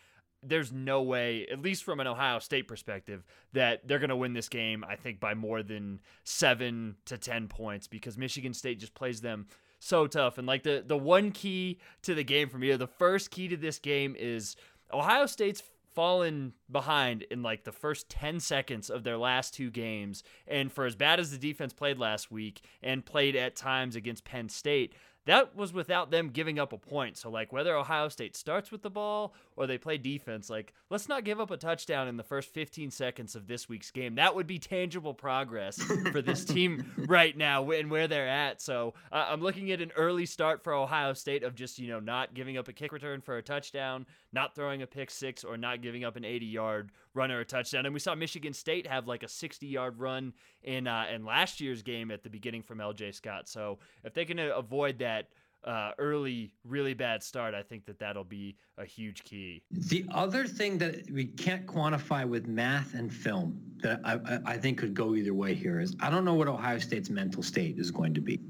there's 0.42 0.70
no 0.72 1.02
way, 1.02 1.46
at 1.50 1.60
least 1.60 1.82
from 1.82 1.98
an 1.98 2.06
Ohio 2.06 2.38
State 2.38 2.68
perspective, 2.68 3.24
that 3.54 3.86
they're 3.86 3.98
going 3.98 4.10
to 4.10 4.16
win 4.16 4.34
this 4.34 4.48
game, 4.48 4.84
I 4.88 4.94
think, 4.94 5.18
by 5.18 5.34
more 5.34 5.64
than 5.64 6.00
seven 6.22 6.96
to 7.06 7.18
10 7.18 7.48
points 7.48 7.88
because 7.88 8.16
Michigan 8.16 8.54
State 8.54 8.78
just 8.78 8.94
plays 8.94 9.20
them 9.20 9.48
so 9.78 10.06
tough. 10.06 10.38
And 10.38 10.46
like 10.46 10.62
the, 10.62 10.82
the 10.86 10.98
one 10.98 11.30
key 11.30 11.78
to 12.02 12.14
the 12.14 12.24
game 12.24 12.48
for 12.48 12.58
me, 12.58 12.74
the 12.74 12.86
first 12.86 13.30
key 13.30 13.48
to 13.48 13.56
this 13.56 13.78
game 13.78 14.16
is 14.18 14.56
Ohio 14.92 15.26
State's 15.26 15.62
fallen 15.94 16.52
behind 16.70 17.22
in 17.22 17.42
like 17.42 17.64
the 17.64 17.72
first 17.72 18.08
10 18.08 18.40
seconds 18.40 18.88
of 18.88 19.02
their 19.02 19.18
last 19.18 19.54
two 19.54 19.70
games. 19.70 20.22
And 20.46 20.70
for 20.72 20.86
as 20.86 20.94
bad 20.94 21.18
as 21.18 21.30
the 21.30 21.38
defense 21.38 21.72
played 21.72 21.98
last 21.98 22.30
week 22.30 22.60
and 22.82 23.04
played 23.04 23.34
at 23.34 23.56
times 23.56 23.96
against 23.96 24.24
Penn 24.24 24.48
State, 24.48 24.94
that 25.26 25.54
was 25.54 25.74
without 25.74 26.10
them 26.10 26.30
giving 26.30 26.58
up 26.58 26.72
a 26.72 26.78
point. 26.78 27.18
So, 27.18 27.28
like, 27.28 27.52
whether 27.52 27.76
Ohio 27.76 28.08
State 28.08 28.34
starts 28.34 28.72
with 28.72 28.80
the 28.80 28.88
ball 28.88 29.34
or 29.56 29.66
they 29.66 29.76
play 29.76 29.98
defense, 29.98 30.48
like, 30.48 30.72
let's 30.88 31.06
not 31.06 31.24
give 31.24 31.38
up 31.38 31.50
a 31.50 31.58
touchdown 31.58 32.08
in 32.08 32.16
the 32.16 32.22
first 32.22 32.52
15 32.54 32.90
seconds 32.90 33.36
of 33.36 33.46
this 33.46 33.68
week's 33.68 33.90
game. 33.90 34.14
That 34.14 34.34
would 34.34 34.46
be 34.46 34.58
tangible 34.58 35.12
progress 35.12 35.82
for 36.12 36.22
this 36.22 36.46
team 36.46 36.90
right 36.96 37.36
now 37.36 37.70
and 37.70 37.90
where 37.90 38.08
they're 38.08 38.26
at. 38.26 38.62
So, 38.62 38.94
uh, 39.12 39.26
I'm 39.28 39.42
looking 39.42 39.70
at 39.70 39.82
an 39.82 39.92
early 39.96 40.24
start 40.24 40.64
for 40.64 40.72
Ohio 40.72 41.12
State 41.12 41.42
of 41.42 41.54
just, 41.54 41.78
you 41.78 41.88
know, 41.88 42.00
not 42.00 42.32
giving 42.32 42.56
up 42.56 42.68
a 42.68 42.72
kick 42.72 42.92
return 42.92 43.20
for 43.20 43.36
a 43.36 43.42
touchdown, 43.42 44.06
not 44.32 44.54
throwing 44.54 44.80
a 44.80 44.86
pick 44.86 45.10
six, 45.10 45.44
or 45.44 45.58
not 45.58 45.82
giving 45.82 46.04
up 46.04 46.16
an 46.16 46.24
80 46.24 46.46
yard 46.46 46.90
run 47.12 47.30
or 47.30 47.40
a 47.40 47.44
touchdown. 47.44 47.84
And 47.84 47.92
we 47.92 48.00
saw 48.00 48.14
Michigan 48.14 48.54
State 48.54 48.86
have 48.86 49.06
like 49.06 49.22
a 49.22 49.28
60 49.28 49.66
yard 49.66 49.98
run 49.98 50.32
in, 50.62 50.86
uh, 50.86 51.04
in 51.12 51.26
last 51.26 51.60
year's 51.60 51.82
game 51.82 52.10
at 52.10 52.22
the 52.22 52.30
beginning 52.30 52.62
from 52.62 52.78
LJ 52.78 53.14
Scott. 53.14 53.46
So, 53.46 53.78
if 54.04 54.14
they 54.14 54.24
can 54.24 54.38
avoid 54.38 55.00
that, 55.00 55.17
uh, 55.64 55.92
early, 55.98 56.52
really 56.64 56.94
bad 56.94 57.22
start, 57.22 57.54
I 57.54 57.62
think 57.62 57.84
that 57.86 57.98
that'll 57.98 58.24
be 58.24 58.56
a 58.78 58.84
huge 58.84 59.24
key. 59.24 59.62
The 59.70 60.04
other 60.12 60.46
thing 60.46 60.78
that 60.78 61.10
we 61.10 61.26
can't 61.26 61.66
quantify 61.66 62.26
with 62.26 62.46
math 62.46 62.94
and 62.94 63.12
film 63.12 63.60
that 63.82 64.00
I, 64.04 64.38
I 64.46 64.56
think 64.56 64.78
could 64.78 64.94
go 64.94 65.14
either 65.14 65.34
way 65.34 65.54
here 65.54 65.80
is 65.80 65.96
I 66.00 66.10
don't 66.10 66.24
know 66.24 66.34
what 66.34 66.48
Ohio 66.48 66.78
State's 66.78 67.10
mental 67.10 67.42
state 67.42 67.78
is 67.78 67.90
going 67.90 68.14
to 68.14 68.20
be. 68.20 68.40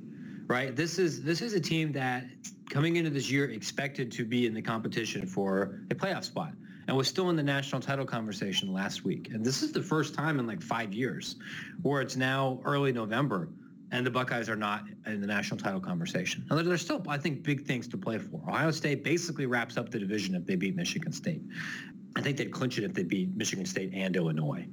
Right. 0.46 0.74
This 0.74 0.98
is 0.98 1.22
this 1.22 1.42
is 1.42 1.52
a 1.52 1.60
team 1.60 1.92
that 1.92 2.24
coming 2.70 2.96
into 2.96 3.10
this 3.10 3.30
year 3.30 3.50
expected 3.50 4.10
to 4.12 4.24
be 4.24 4.46
in 4.46 4.54
the 4.54 4.62
competition 4.62 5.26
for 5.26 5.82
a 5.90 5.94
playoff 5.94 6.24
spot 6.24 6.52
and 6.86 6.96
was 6.96 7.06
still 7.06 7.28
in 7.28 7.36
the 7.36 7.42
national 7.42 7.82
title 7.82 8.06
conversation 8.06 8.72
last 8.72 9.04
week. 9.04 9.28
And 9.30 9.44
this 9.44 9.62
is 9.62 9.72
the 9.72 9.82
first 9.82 10.14
time 10.14 10.38
in 10.38 10.46
like 10.46 10.62
five 10.62 10.94
years 10.94 11.36
where 11.82 12.00
it's 12.00 12.16
now 12.16 12.60
early 12.64 12.92
November 12.92 13.50
and 13.90 14.04
the 14.04 14.10
Buckeyes 14.10 14.48
are 14.48 14.56
not 14.56 14.84
in 15.06 15.20
the 15.20 15.26
national 15.26 15.58
title 15.58 15.80
conversation. 15.80 16.44
Now, 16.50 16.62
there's 16.62 16.82
still, 16.82 17.02
I 17.08 17.18
think, 17.18 17.42
big 17.42 17.66
things 17.66 17.88
to 17.88 17.96
play 17.96 18.18
for. 18.18 18.40
Ohio 18.48 18.70
State 18.70 19.02
basically 19.02 19.46
wraps 19.46 19.76
up 19.76 19.90
the 19.90 19.98
division 19.98 20.34
if 20.34 20.46
they 20.46 20.56
beat 20.56 20.76
Michigan 20.76 21.12
State. 21.12 21.42
I 22.16 22.20
think 22.20 22.36
they'd 22.36 22.52
clinch 22.52 22.78
it 22.78 22.84
if 22.84 22.94
they 22.94 23.04
beat 23.04 23.34
Michigan 23.36 23.64
State 23.64 23.92
and 23.94 24.14
Illinois. 24.16 24.66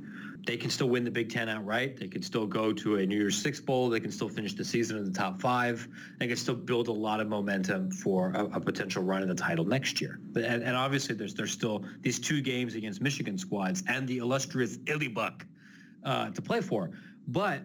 They 0.45 0.58
can 0.58 0.69
still 0.69 0.89
win 0.89 1.04
the 1.04 1.12
Big 1.12 1.30
Ten 1.30 1.49
outright. 1.49 1.97
They 1.97 2.08
can 2.08 2.21
still 2.21 2.45
go 2.45 2.71
to 2.71 2.97
a 2.97 3.06
New 3.06 3.17
Year's 3.17 3.36
Six 3.36 3.60
bowl. 3.60 3.89
They 3.89 3.99
can 3.99 4.12
still 4.12 4.30
finish 4.30 4.54
the 4.54 4.63
season 4.63 4.97
in 4.97 5.06
the 5.06 5.12
top 5.12 5.41
five. 5.41 5.88
They 6.19 6.28
can 6.28 6.38
still 6.38 6.56
build 6.56 6.88
a 6.88 6.91
lot 6.91 7.19
of 7.19 7.28
momentum 7.28 7.89
for 7.89 8.32
a, 8.32 8.45
a 8.45 8.60
potential 8.60 9.04
run 9.04 9.23
in 9.23 9.28
the 9.28 9.36
title 9.36 9.65
next 9.65 9.99
year. 9.99 10.19
And, 10.36 10.63
and, 10.63 10.75
obviously, 10.75 11.15
there's 11.15 11.34
there's 11.34 11.51
still 11.51 11.84
these 12.01 12.19
two 12.19 12.41
games 12.41 12.75
against 12.75 13.01
Michigan 13.01 13.39
squads 13.39 13.84
and 13.88 14.08
the 14.08 14.19
illustrious 14.19 14.78
Illibuck 14.78 15.41
uh, 16.04 16.30
to 16.30 16.41
play 16.41 16.62
for. 16.62 16.91
But 17.28 17.62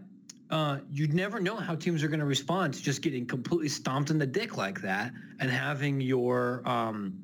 uh, 0.50 0.78
you'd 0.90 1.14
never 1.14 1.40
know 1.40 1.56
how 1.56 1.74
teams 1.74 2.02
are 2.02 2.08
going 2.08 2.20
to 2.20 2.26
respond 2.26 2.74
to 2.74 2.82
just 2.82 3.02
getting 3.02 3.24
completely 3.24 3.68
stomped 3.68 4.10
in 4.10 4.18
the 4.18 4.26
dick 4.26 4.56
like 4.56 4.80
that 4.82 5.12
and 5.38 5.50
having 5.50 6.00
your 6.00 6.68
um, 6.68 7.22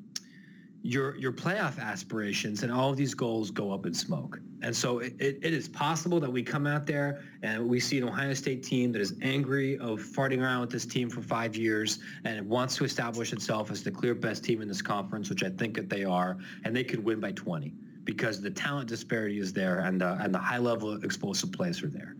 your 0.81 1.17
your 1.17 1.33
playoff 1.33 1.79
aspirations 1.79 2.63
and 2.63 2.71
all 2.71 2.89
of 2.89 2.95
these 2.95 3.13
goals 3.13 3.51
go 3.51 3.73
up 3.73 3.85
in 3.85 3.93
smoke. 3.93 4.39
And 4.61 4.75
so 4.75 4.99
it, 4.99 5.13
it, 5.19 5.39
it 5.41 5.53
is 5.53 5.67
possible 5.67 6.19
that 6.21 6.31
we 6.31 6.41
come 6.41 6.65
out 6.65 6.87
there 6.87 7.21
and 7.43 7.67
we 7.67 7.79
see 7.79 7.97
an 7.97 8.05
Ohio 8.05 8.33
State 8.33 8.63
team 8.63 8.91
that 8.93 9.01
is 9.01 9.13
angry 9.21 9.77
of 9.79 9.99
farting 9.99 10.41
around 10.41 10.61
with 10.61 10.71
this 10.71 10.85
team 10.85 11.09
for 11.09 11.21
five 11.21 11.55
years 11.55 11.99
and 12.23 12.47
wants 12.47 12.75
to 12.77 12.85
establish 12.85 13.33
itself 13.33 13.69
as 13.69 13.83
the 13.83 13.91
clear 13.91 14.15
best 14.15 14.43
team 14.43 14.61
in 14.61 14.67
this 14.67 14.81
conference, 14.81 15.29
which 15.29 15.43
I 15.43 15.49
think 15.49 15.75
that 15.75 15.89
they 15.89 16.05
are, 16.05 16.37
and 16.63 16.75
they 16.75 16.83
could 16.83 17.03
win 17.03 17.19
by 17.19 17.33
20 17.33 17.73
because 18.07 18.39
the 18.39 18.49
talent 18.49 18.87
disparity 18.87 19.37
is 19.37 19.51
there 19.51 19.79
and 19.79 19.99
the, 19.99 20.13
and 20.21 20.33
the 20.33 20.39
high 20.39 20.57
level 20.57 20.95
explosive 21.03 21.51
plays 21.51 21.83
are 21.83 21.89
there. 21.89 22.15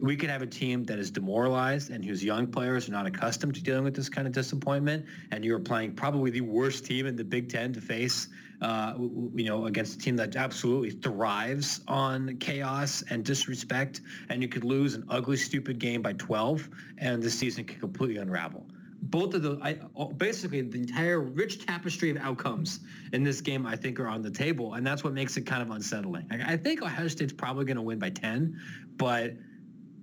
We 0.00 0.16
could 0.16 0.30
have 0.30 0.40
a 0.40 0.46
team 0.46 0.84
that 0.84 1.00
is 1.00 1.10
demoralized 1.10 1.90
and 1.90 2.04
whose 2.04 2.22
young 2.22 2.46
players 2.46 2.88
are 2.88 2.92
not 2.92 3.06
accustomed 3.06 3.56
to 3.56 3.62
dealing 3.62 3.82
with 3.82 3.96
this 3.96 4.08
kind 4.08 4.28
of 4.28 4.32
disappointment, 4.32 5.04
and 5.32 5.44
you're 5.44 5.58
playing 5.58 5.94
probably 5.94 6.30
the 6.30 6.42
worst 6.42 6.86
team 6.86 7.06
in 7.06 7.16
the 7.16 7.24
Big 7.24 7.48
Ten 7.48 7.72
to 7.72 7.80
face, 7.80 8.28
uh, 8.60 8.94
you 9.34 9.44
know, 9.44 9.66
against 9.66 9.96
a 9.96 9.98
team 9.98 10.14
that 10.14 10.36
absolutely 10.36 10.90
thrives 10.90 11.80
on 11.88 12.36
chaos 12.36 13.02
and 13.10 13.24
disrespect, 13.24 14.00
and 14.28 14.42
you 14.42 14.48
could 14.48 14.62
lose 14.62 14.94
an 14.94 15.04
ugly, 15.08 15.36
stupid 15.36 15.80
game 15.80 16.02
by 16.02 16.12
12, 16.12 16.68
and 16.98 17.20
the 17.20 17.30
season 17.30 17.64
could 17.64 17.80
completely 17.80 18.18
unravel 18.18 18.64
both 19.12 19.34
of 19.34 19.42
the 19.42 19.58
I, 19.62 19.78
oh, 19.94 20.06
basically 20.06 20.62
the 20.62 20.78
entire 20.78 21.20
rich 21.20 21.64
tapestry 21.64 22.10
of 22.10 22.16
outcomes 22.16 22.80
in 23.12 23.22
this 23.22 23.40
game 23.40 23.66
I 23.66 23.76
think 23.76 24.00
are 24.00 24.08
on 24.08 24.22
the 24.22 24.30
table 24.30 24.74
and 24.74 24.84
that's 24.84 25.04
what 25.04 25.12
makes 25.12 25.36
it 25.36 25.42
kind 25.42 25.62
of 25.62 25.70
unsettling. 25.70 26.26
I, 26.32 26.54
I 26.54 26.56
think 26.56 26.82
Ohio 26.82 27.06
State's 27.06 27.32
probably 27.32 27.66
going 27.66 27.76
to 27.76 27.82
win 27.82 27.98
by 27.98 28.10
10, 28.10 28.58
but 28.96 29.34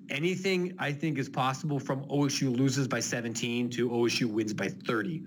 anything 0.10 0.76
I 0.78 0.92
think 0.94 1.18
is 1.18 1.28
possible 1.28 1.80
from 1.80 2.06
OSU 2.06 2.56
loses 2.56 2.88
by 2.88 3.00
17 3.00 3.70
to 3.72 3.90
OSU 3.90 4.32
wins 4.32 4.54
by 4.54 4.70
30 4.70 5.24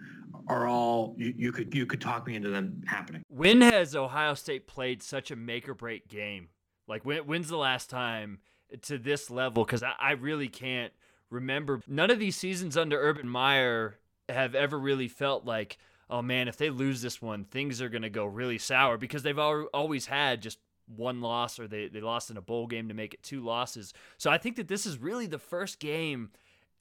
are 0.48 0.68
all 0.68 1.14
you, 1.18 1.34
you 1.36 1.52
could 1.52 1.74
you 1.74 1.84
could 1.84 2.00
talk 2.00 2.26
me 2.26 2.36
into 2.36 2.50
them 2.50 2.82
happening. 2.86 3.22
When 3.28 3.60
has 3.60 3.94
Ohio 3.96 4.34
State 4.34 4.66
played 4.68 5.02
such 5.02 5.30
a 5.32 5.36
make 5.36 5.68
or 5.68 5.74
break 5.74 6.08
game? 6.08 6.48
Like 6.86 7.04
when, 7.04 7.26
when's 7.26 7.48
the 7.48 7.56
last 7.56 7.90
time 7.90 8.38
to 8.82 8.96
this 8.96 9.28
level? 9.28 9.64
Because 9.64 9.82
I, 9.82 9.92
I 9.98 10.12
really 10.12 10.48
can't 10.48 10.92
remember 11.32 11.80
none 11.88 12.10
of 12.10 12.18
these 12.18 12.36
seasons 12.36 12.76
under 12.76 13.00
Urban 13.00 13.28
Meyer 13.28 13.98
have 14.28 14.54
ever 14.54 14.78
really 14.78 15.08
felt 15.08 15.44
like, 15.44 15.78
oh 16.08 16.22
man, 16.22 16.46
if 16.46 16.56
they 16.56 16.70
lose 16.70 17.02
this 17.02 17.20
one, 17.20 17.44
things 17.44 17.80
are 17.80 17.88
going 17.88 18.02
to 18.02 18.10
go 18.10 18.24
really 18.24 18.58
sour 18.58 18.98
because 18.98 19.22
they've 19.22 19.38
al- 19.38 19.68
always 19.74 20.06
had 20.06 20.42
just 20.42 20.58
one 20.86 21.20
loss 21.20 21.58
or 21.58 21.66
they, 21.66 21.88
they 21.88 22.00
lost 22.00 22.30
in 22.30 22.36
a 22.36 22.42
bowl 22.42 22.66
game 22.66 22.88
to 22.88 22.94
make 22.94 23.14
it 23.14 23.22
two 23.22 23.40
losses. 23.40 23.94
So 24.18 24.30
I 24.30 24.38
think 24.38 24.56
that 24.56 24.68
this 24.68 24.84
is 24.84 24.98
really 24.98 25.26
the 25.26 25.38
first 25.38 25.80
game 25.80 26.30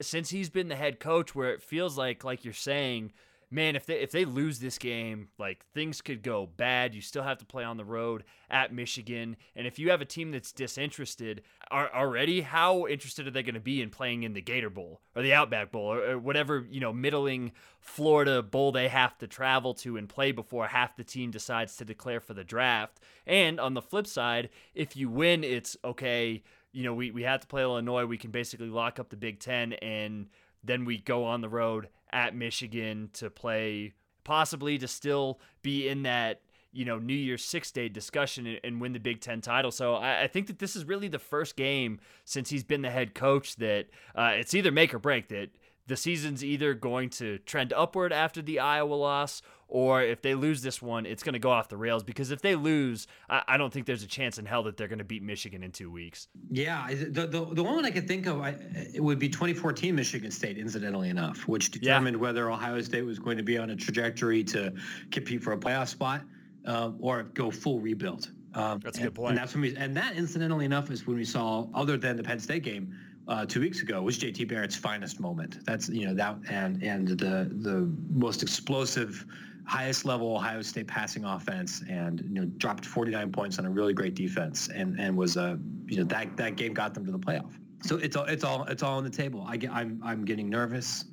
since 0.00 0.30
he's 0.30 0.50
been 0.50 0.68
the 0.68 0.76
head 0.76 1.00
coach 1.00 1.34
where 1.34 1.52
it 1.52 1.62
feels 1.62 1.96
like, 1.96 2.24
like 2.24 2.44
you're 2.44 2.52
saying, 2.52 3.12
man, 3.52 3.76
if 3.76 3.84
they 3.84 4.00
if 4.00 4.10
they 4.10 4.24
lose 4.24 4.58
this 4.58 4.78
game, 4.78 5.28
like 5.38 5.64
things 5.74 6.00
could 6.00 6.22
go 6.22 6.48
bad. 6.56 6.94
You 6.94 7.02
still 7.02 7.22
have 7.22 7.38
to 7.38 7.44
play 7.44 7.62
on 7.62 7.76
the 7.76 7.84
road 7.84 8.24
at 8.50 8.72
Michigan, 8.72 9.36
and 9.54 9.66
if 9.66 9.78
you 9.78 9.90
have 9.90 10.00
a 10.00 10.06
team 10.06 10.30
that's 10.30 10.52
disinterested 10.52 11.42
already, 11.70 12.40
how 12.40 12.86
interested 12.86 13.26
are 13.26 13.30
they 13.30 13.42
going 13.42 13.54
to 13.54 13.60
be 13.60 13.82
in 13.82 13.90
playing 13.90 14.22
in 14.22 14.32
the 14.32 14.40
Gator 14.40 14.70
Bowl 14.70 15.00
or 15.14 15.22
the 15.22 15.34
Outback 15.34 15.70
Bowl 15.70 15.92
or, 15.92 16.12
or, 16.12 16.18
whatever 16.18 16.66
you 16.70 16.80
know 16.80 16.92
middling 16.92 17.52
Florida 17.78 18.42
bowl 18.42 18.72
they 18.72 18.88
have 18.88 19.16
to 19.18 19.26
travel 19.26 19.74
to 19.74 19.96
and 19.96 20.08
play 20.08 20.32
before 20.32 20.66
half 20.66 20.96
the 20.96 21.04
team 21.04 21.30
decides 21.30 21.76
to 21.76 21.84
declare 21.84 22.20
for 22.20 22.34
the 22.34 22.44
draft? 22.44 23.00
And 23.26 23.60
on 23.60 23.74
the 23.74 23.82
flip 23.82 24.06
side, 24.06 24.48
if 24.74 24.96
you 24.96 25.10
win, 25.10 25.44
it's 25.44 25.76
okay. 25.84 26.42
You 26.72 26.84
know, 26.84 26.94
we, 26.94 27.10
we 27.10 27.22
have 27.24 27.40
to 27.40 27.46
play 27.46 27.62
Illinois. 27.62 28.06
We 28.06 28.16
can 28.16 28.30
basically 28.30 28.70
lock 28.70 28.98
up 28.98 29.10
the 29.10 29.16
Big 29.16 29.40
Ten 29.40 29.74
and 29.74 30.28
then 30.64 30.84
we 30.84 30.98
go 30.98 31.24
on 31.24 31.40
the 31.40 31.48
road 31.48 31.88
at 32.12 32.34
Michigan 32.34 33.10
to 33.14 33.30
play, 33.30 33.94
possibly 34.24 34.78
to 34.78 34.88
still 34.88 35.40
be 35.62 35.88
in 35.88 36.02
that 36.02 36.40
you 36.72 36.84
know 36.84 36.98
New 36.98 37.14
Year's 37.14 37.44
Six 37.44 37.70
Day 37.70 37.88
discussion 37.88 38.46
and, 38.46 38.60
and, 38.64 38.80
win 38.80 38.92
the 38.92 39.00
Big 39.00 39.20
Ten 39.20 39.40
title. 39.40 39.70
So 39.70 39.94
I, 39.94 40.22
I, 40.22 40.26
think 40.26 40.46
that 40.46 40.58
this 40.58 40.74
is 40.74 40.84
really 40.84 41.08
the 41.08 41.18
first 41.18 41.56
game 41.56 42.00
since 42.24 42.50
he's 42.50 42.64
been 42.64 42.82
the 42.82 42.90
head 42.90 43.14
coach 43.14 43.56
that 43.56 43.86
uh, 44.14 44.32
it's 44.34 44.54
either 44.54 44.72
make 44.72 44.94
or 44.94 44.98
break. 44.98 45.28
That 45.28 45.50
the 45.86 45.96
season's 45.96 46.44
either 46.44 46.74
going 46.74 47.10
to 47.10 47.38
trend 47.38 47.72
upward 47.72 48.12
after 48.12 48.40
the 48.40 48.58
Iowa 48.58 48.94
loss, 48.94 49.42
or 49.72 50.02
if 50.02 50.20
they 50.20 50.34
lose 50.34 50.60
this 50.60 50.82
one, 50.82 51.06
it's 51.06 51.22
going 51.22 51.32
to 51.32 51.38
go 51.38 51.50
off 51.50 51.70
the 51.70 51.78
rails. 51.78 52.04
Because 52.04 52.30
if 52.30 52.42
they 52.42 52.54
lose, 52.54 53.06
I, 53.30 53.42
I 53.48 53.56
don't 53.56 53.72
think 53.72 53.86
there's 53.86 54.02
a 54.02 54.06
chance 54.06 54.36
in 54.36 54.44
hell 54.44 54.62
that 54.64 54.76
they're 54.76 54.86
going 54.86 54.98
to 54.98 55.04
beat 55.04 55.22
Michigan 55.22 55.62
in 55.62 55.72
two 55.72 55.90
weeks. 55.90 56.28
Yeah, 56.50 56.88
the 56.88 57.26
the, 57.26 57.46
the 57.54 57.62
one 57.62 57.82
I 57.86 57.90
could 57.90 58.06
think 58.06 58.26
of, 58.26 58.42
I, 58.42 58.54
it 58.94 59.02
would 59.02 59.18
be 59.18 59.30
2014 59.30 59.94
Michigan 59.94 60.30
State, 60.30 60.58
incidentally 60.58 61.08
enough, 61.08 61.48
which 61.48 61.70
determined 61.70 62.16
yeah. 62.16 62.22
whether 62.22 62.50
Ohio 62.50 62.82
State 62.82 63.06
was 63.06 63.18
going 63.18 63.38
to 63.38 63.42
be 63.42 63.56
on 63.56 63.70
a 63.70 63.76
trajectory 63.76 64.44
to 64.44 64.74
compete 65.10 65.42
for 65.42 65.54
a 65.54 65.58
playoff 65.58 65.88
spot 65.88 66.20
uh, 66.66 66.90
or 67.00 67.22
go 67.22 67.50
full 67.50 67.80
rebuild. 67.80 68.30
Um, 68.54 68.78
that's 68.84 68.98
a 68.98 69.04
good 69.04 69.14
point. 69.14 69.30
And 69.30 69.38
that's 69.38 69.54
when 69.54 69.62
we, 69.62 69.74
and 69.76 69.96
that 69.96 70.16
incidentally 70.16 70.66
enough 70.66 70.90
is 70.90 71.06
when 71.06 71.16
we 71.16 71.24
saw, 71.24 71.66
other 71.72 71.96
than 71.96 72.18
the 72.18 72.22
Penn 72.22 72.40
State 72.40 72.62
game, 72.62 72.94
uh, 73.28 73.46
two 73.46 73.60
weeks 73.60 73.80
ago 73.80 74.02
was 74.02 74.18
JT 74.18 74.48
Barrett's 74.48 74.76
finest 74.76 75.20
moment. 75.20 75.64
That's 75.64 75.88
you 75.88 76.06
know 76.06 76.14
that 76.14 76.36
and 76.50 76.82
and 76.82 77.08
the 77.08 77.50
the 77.60 77.90
most 78.10 78.42
explosive, 78.42 79.24
highest 79.64 80.04
level 80.04 80.36
Ohio 80.36 80.62
State 80.62 80.88
passing 80.88 81.24
offense, 81.24 81.82
and 81.88 82.20
you 82.20 82.40
know 82.40 82.44
dropped 82.56 82.84
49 82.84 83.32
points 83.32 83.58
on 83.58 83.66
a 83.66 83.70
really 83.70 83.94
great 83.94 84.14
defense, 84.14 84.68
and 84.74 84.98
and 84.98 85.16
was 85.16 85.36
a 85.36 85.42
uh, 85.42 85.56
you 85.86 85.98
know 85.98 86.04
that 86.04 86.36
that 86.36 86.56
game 86.56 86.74
got 86.74 86.94
them 86.94 87.04
to 87.06 87.12
the 87.12 87.18
playoff. 87.18 87.52
So 87.82 87.96
it's 87.96 88.16
all 88.16 88.24
it's 88.24 88.44
all 88.44 88.64
it's 88.64 88.82
all 88.82 88.98
on 88.98 89.04
the 89.04 89.10
table. 89.10 89.44
I 89.48 89.56
get 89.56 89.72
I'm 89.72 90.00
I'm 90.04 90.24
getting 90.24 90.48
nervous 90.48 91.04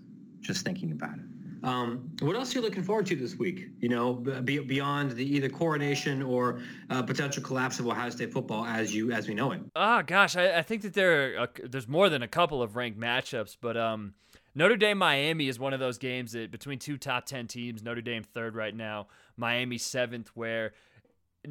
just 0.42 0.64
thinking 0.64 0.92
about 0.92 1.16
it. 1.16 1.26
Um, 1.64 2.10
what 2.22 2.36
else 2.36 2.56
are 2.56 2.60
you 2.60 2.62
looking 2.62 2.84
forward 2.84 3.06
to 3.08 3.16
this 3.16 3.36
week? 3.36 3.68
You 3.80 3.90
know, 3.90 4.14
be, 4.14 4.60
beyond 4.60 5.12
the 5.12 5.36
either 5.36 5.50
coronation 5.50 6.22
or 6.22 6.62
uh, 6.90 7.04
potential 7.04 7.44
collapse 7.44 7.80
of 7.80 7.88
Ohio 7.88 8.10
State 8.10 8.32
football 8.32 8.66
as 8.66 8.96
you 8.96 9.12
as 9.12 9.28
we 9.28 9.34
know 9.34 9.52
it. 9.52 9.62
Oh 9.76 10.02
gosh, 10.04 10.36
I, 10.36 10.60
I 10.60 10.62
think 10.62 10.84
that 10.84 10.94
there 10.94 11.38
are 11.38 11.44
a, 11.44 11.68
there's 11.68 11.88
more 11.88 12.10
than 12.10 12.24
a 12.24 12.28
couple 12.28 12.62
of 12.62 12.76
ranked 12.76 13.00
matchups, 13.00 13.58
but 13.60 13.76
um, 13.76 14.14
Notre 14.56 14.78
Dame 14.78 14.98
Miami 14.98 15.48
is 15.48 15.60
one 15.60 15.74
of 15.74 15.80
those 15.80 15.98
games 15.98 16.32
that 16.32 16.52
between 16.52 16.80
two 16.80 16.98
top 16.98 17.26
ten 17.26 17.48
teams, 17.48 17.84
Notre 17.84 18.02
Dame 18.02 18.24
third 18.24 18.56
right 18.56 18.76
now, 18.76 19.08
Miami 19.38 19.78
seventh, 19.78 20.32
where 20.34 20.74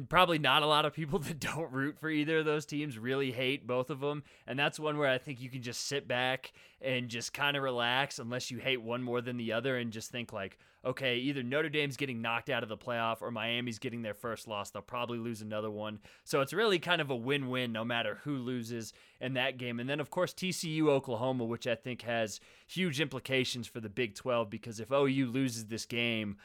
probably 0.07 0.39
not 0.39 0.63
a 0.63 0.67
lot 0.67 0.85
of 0.85 0.93
people 0.93 1.19
that 1.19 1.39
don't 1.39 1.71
root 1.71 1.97
for 1.99 2.09
either 2.09 2.39
of 2.39 2.45
those 2.45 2.65
teams 2.65 2.97
really 2.97 3.31
hate 3.31 3.65
both 3.65 3.89
of 3.89 3.99
them 3.99 4.23
and 4.47 4.57
that's 4.57 4.79
one 4.79 4.97
where 4.97 5.09
i 5.09 5.17
think 5.17 5.41
you 5.41 5.49
can 5.49 5.61
just 5.61 5.87
sit 5.87 6.07
back 6.07 6.51
and 6.81 7.09
just 7.09 7.33
kind 7.33 7.57
of 7.57 7.63
relax 7.63 8.19
unless 8.19 8.49
you 8.49 8.57
hate 8.57 8.81
one 8.81 9.03
more 9.03 9.21
than 9.21 9.37
the 9.37 9.51
other 9.51 9.77
and 9.77 9.91
just 9.91 10.11
think 10.11 10.31
like 10.31 10.57
okay 10.85 11.17
either 11.17 11.43
notre 11.43 11.69
dame's 11.69 11.97
getting 11.97 12.21
knocked 12.21 12.49
out 12.49 12.63
of 12.63 12.69
the 12.69 12.77
playoff 12.77 13.21
or 13.21 13.31
miami's 13.31 13.79
getting 13.79 14.01
their 14.01 14.13
first 14.13 14.47
loss. 14.47 14.69
They'll 14.69 14.81
probably 14.81 15.17
lose 15.17 15.41
another 15.41 15.69
one. 15.69 15.99
So 16.23 16.41
it's 16.41 16.53
really 16.53 16.79
kind 16.79 17.01
of 17.01 17.09
a 17.09 17.15
win-win 17.15 17.71
no 17.71 17.83
matter 17.83 18.19
who 18.23 18.37
loses 18.37 18.93
in 19.19 19.33
that 19.33 19.57
game. 19.57 19.79
And 19.79 19.89
then 19.89 19.99
of 19.99 20.09
course 20.09 20.33
tcu 20.33 20.87
oklahoma 20.87 21.43
which 21.45 21.67
i 21.67 21.75
think 21.75 22.03
has 22.03 22.39
huge 22.67 23.01
implications 23.01 23.67
for 23.67 23.79
the 23.79 23.89
big 23.89 24.15
12 24.15 24.49
because 24.49 24.79
if 24.79 24.91
ou 24.91 25.27
loses 25.27 25.65
this 25.65 25.85
game 25.85 26.37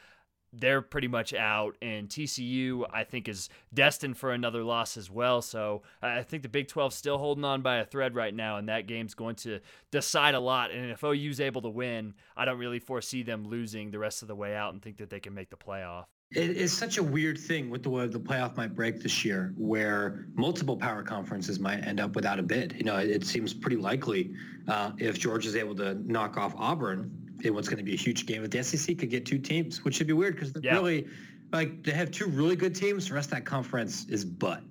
they're 0.59 0.81
pretty 0.81 1.07
much 1.07 1.33
out, 1.33 1.77
and 1.81 2.07
TCU 2.07 2.85
I 2.91 3.03
think 3.03 3.27
is 3.27 3.49
destined 3.73 4.17
for 4.17 4.31
another 4.31 4.63
loss 4.63 4.97
as 4.97 5.09
well. 5.09 5.41
So 5.41 5.83
I 6.01 6.23
think 6.23 6.43
the 6.43 6.49
Big 6.49 6.67
12 6.67 6.93
still 6.93 7.17
holding 7.17 7.45
on 7.45 7.61
by 7.61 7.77
a 7.77 7.85
thread 7.85 8.15
right 8.15 8.33
now, 8.33 8.57
and 8.57 8.69
that 8.69 8.87
game's 8.87 9.13
going 9.13 9.35
to 9.37 9.59
decide 9.91 10.35
a 10.35 10.39
lot. 10.39 10.71
And 10.71 10.91
if 10.91 11.03
OU's 11.03 11.39
able 11.39 11.61
to 11.63 11.69
win, 11.69 12.13
I 12.35 12.45
don't 12.45 12.59
really 12.59 12.79
foresee 12.79 13.23
them 13.23 13.47
losing 13.47 13.91
the 13.91 13.99
rest 13.99 14.21
of 14.21 14.27
the 14.27 14.35
way 14.35 14.55
out, 14.55 14.73
and 14.73 14.81
think 14.81 14.97
that 14.97 15.09
they 15.09 15.19
can 15.19 15.33
make 15.33 15.49
the 15.49 15.57
playoff. 15.57 16.05
It 16.31 16.57
is 16.57 16.75
such 16.75 16.97
a 16.97 17.03
weird 17.03 17.37
thing 17.37 17.69
with 17.69 17.83
the 17.83 17.89
way 17.89 18.07
the 18.07 18.19
playoff 18.19 18.57
might 18.57 18.75
break 18.75 19.01
this 19.01 19.23
year, 19.23 19.53
where 19.57 20.27
multiple 20.33 20.75
power 20.75 21.03
conferences 21.03 21.59
might 21.59 21.85
end 21.85 21.99
up 21.99 22.15
without 22.15 22.39
a 22.39 22.43
bid. 22.43 22.73
You 22.77 22.83
know, 22.83 22.97
it, 22.97 23.09
it 23.09 23.25
seems 23.25 23.53
pretty 23.53 23.77
likely 23.77 24.33
uh, 24.67 24.91
if 24.97 25.19
George 25.19 25.45
is 25.45 25.55
able 25.55 25.75
to 25.75 25.93
knock 26.11 26.37
off 26.37 26.53
Auburn 26.57 27.24
in 27.43 27.53
what's 27.53 27.67
going 27.67 27.77
to 27.77 27.83
be 27.83 27.93
a 27.93 27.97
huge 27.97 28.25
game. 28.25 28.41
But 28.41 28.51
the 28.51 28.63
SEC 28.63 28.97
could 28.97 29.09
get 29.09 29.25
two 29.25 29.37
teams, 29.37 29.83
which 29.83 29.95
should 29.95 30.07
be 30.07 30.13
weird 30.13 30.35
because 30.35 30.53
they're 30.53 30.63
yeah. 30.63 30.75
really 30.75 31.07
like 31.51 31.83
they 31.83 31.91
have 31.91 32.11
two 32.11 32.27
really 32.27 32.55
good 32.55 32.75
teams. 32.75 33.07
The 33.09 33.15
rest 33.15 33.27
of 33.27 33.35
that 33.35 33.45
conference 33.45 34.05
is 34.09 34.25
butt. 34.25 34.61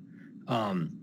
Um, 0.48 0.98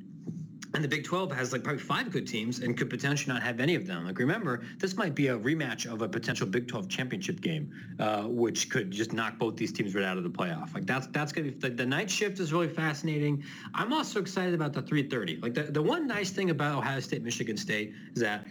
and 0.73 0.81
the 0.83 0.87
Big 0.87 1.03
12 1.03 1.33
has 1.33 1.51
like 1.51 1.63
probably 1.63 1.81
five 1.81 2.11
good 2.11 2.25
teams 2.25 2.59
and 2.59 2.77
could 2.77 2.89
potentially 2.89 3.33
not 3.33 3.43
have 3.43 3.59
any 3.59 3.75
of 3.75 3.85
them. 3.85 4.05
Like 4.05 4.17
remember, 4.19 4.61
this 4.77 4.95
might 4.95 5.13
be 5.13 5.27
a 5.27 5.37
rematch 5.37 5.91
of 5.91 6.01
a 6.01 6.07
potential 6.07 6.47
Big 6.47 6.67
12 6.67 6.87
championship 6.87 7.41
game, 7.41 7.71
uh, 7.99 8.23
which 8.23 8.69
could 8.69 8.89
just 8.89 9.11
knock 9.11 9.37
both 9.37 9.57
these 9.57 9.73
teams 9.73 9.93
right 9.95 10.05
out 10.05 10.17
of 10.17 10.23
the 10.23 10.29
playoff. 10.29 10.73
Like 10.73 10.85
that's 10.85 11.07
that's 11.07 11.33
gonna 11.33 11.51
be 11.51 11.57
the, 11.57 11.69
the 11.69 11.85
night 11.85 12.09
shift 12.09 12.39
is 12.39 12.53
really 12.53 12.69
fascinating. 12.69 13.43
I'm 13.73 13.91
also 13.91 14.19
excited 14.19 14.53
about 14.53 14.71
the 14.71 14.81
3:30. 14.81 15.41
Like 15.41 15.53
the, 15.53 15.63
the 15.63 15.81
one 15.81 16.07
nice 16.07 16.29
thing 16.29 16.51
about 16.51 16.77
Ohio 16.77 17.01
State, 17.01 17.23
Michigan 17.23 17.57
State 17.57 17.93
is 18.15 18.21
that 18.21 18.47